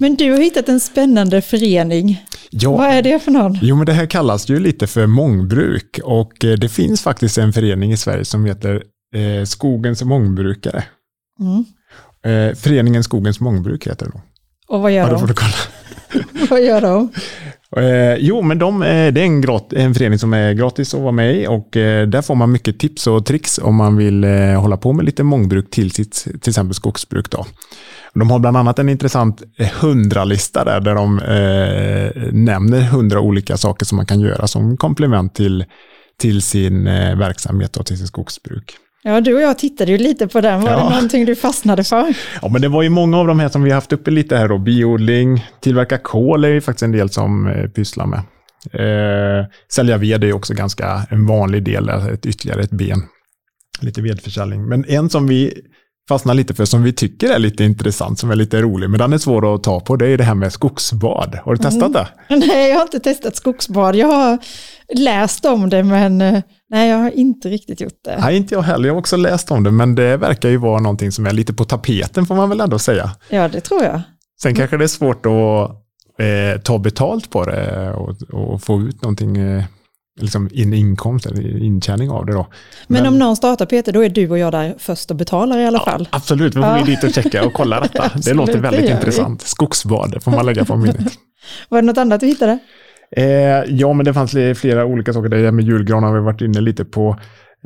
[0.01, 2.25] Men du har hittat en spännande förening.
[2.51, 3.59] Ja, Vad är det för någon?
[3.63, 7.53] Jo, men det här kallas ju lite för mångbruk och eh, det finns faktiskt en
[7.53, 8.83] förening i Sverige som heter
[9.15, 10.85] eh, Skogens mångbrukare.
[11.41, 11.65] Mm.
[12.23, 14.21] Eh, Föreningen Skogens mångbruk heter det då.
[14.75, 15.35] Och vad Ja, gör får de?
[16.51, 17.09] Vad gör de?
[17.77, 21.01] Eh, jo, men de, eh, det är en, grat, en förening som är gratis att
[21.01, 24.25] vara med i och eh, där får man mycket tips och tricks om man vill
[24.25, 27.31] eh, hålla på med lite mångbruk till sitt till exempel skogsbruk.
[27.31, 27.47] Då.
[28.15, 33.57] De har bland annat en intressant eh, hundralista där, där de eh, nämner hundra olika
[33.57, 35.65] saker som man kan göra som komplement till,
[36.19, 38.77] till sin eh, verksamhet och till sin skogsbruk.
[39.07, 40.61] Ja, du och jag tittade ju lite på den.
[40.61, 40.77] Var Ja.
[40.77, 42.15] det någonting du fastnade för?
[42.43, 44.49] Ja, men det var ju många av de här som vi haft uppe lite här
[44.49, 44.59] då.
[44.59, 48.19] Biodling, tillverka kol är ju faktiskt en del som eh, pysslar med.
[48.73, 53.03] Eh, sälja ved är ju också ganska en vanlig del, alltså ett, ytterligare ett ben.
[53.81, 54.69] Lite vedförsäljning.
[54.69, 55.53] Men en som vi
[56.09, 59.13] fastnar lite för, som vi tycker är lite intressant, som är lite rolig, men den
[59.13, 61.39] är svår att ta på, det är det här med skogsbad.
[61.45, 62.09] Har du testat det?
[62.37, 63.97] Nej, jag har inte testat skogsbad.
[63.97, 64.39] Jag har
[64.99, 68.19] läst om det, men eh, nej, jag har inte riktigt gjort det.
[68.21, 68.87] Nej, inte jag heller.
[68.89, 71.55] Jag har också läst om det, men det verkar ju vara någonting som är lite
[71.55, 73.11] på tapeten, får man väl ändå säga.
[73.31, 74.01] Ja, det tror jag.
[74.43, 75.71] Sen kanske det är svårt att
[76.21, 79.65] eh, ta betalt på det och, och få ut någonting, eh,
[80.21, 82.47] liksom en inkomst eller intjäning av det då.
[82.87, 85.67] Men, om någon startar Peter, då är du och jag där först och betalar i
[85.67, 86.09] alla fall.
[86.13, 86.85] Absolut, vi får Ja.
[86.85, 88.11] dit och checka och kolla detta.
[88.25, 88.93] Det låter det väldigt vi.
[88.93, 89.43] intressant.
[89.43, 91.13] Skogsbad, det får man lägga på minnet.
[91.69, 92.59] Var det något annat du hittade?
[93.11, 95.29] Eh, ja, men det fanns flera olika saker.
[95.29, 97.19] Det där med julgran har vi varit inne lite på.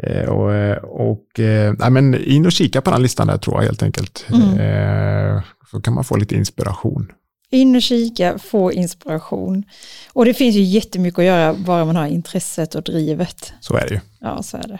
[0.02, 3.56] Eh, och eh, och eh, nej, men in och kika på den listan där tror
[3.56, 4.26] jag helt enkelt.
[4.28, 4.58] Mm.
[4.58, 7.12] Eh, så kan man få lite inspiration.
[7.50, 9.64] In och kika, få inspiration.
[10.12, 13.52] Och det finns ju jättemycket att göra bara man har intresset och drivet.
[13.60, 14.00] Så är det ju.
[14.20, 14.78] Ja, så är det.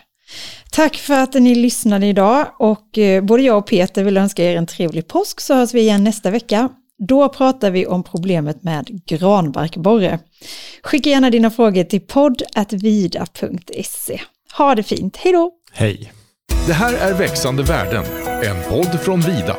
[0.70, 4.56] Tack för att ni lyssnade idag och eh, både jag och Peter vill önska er
[4.56, 6.68] en trevlig påsk så hörs vi igen nästa vecka.
[7.09, 10.18] Då pratar vi om problemet med granbarkborre.
[10.82, 13.40] Skicka gärna dina frågor till podd.vida.se.
[14.57, 15.53] Ha det fint, hej då!
[15.72, 16.12] Hej!
[16.66, 18.05] Det här är Växande värden,
[18.42, 19.57] en podd från Vida.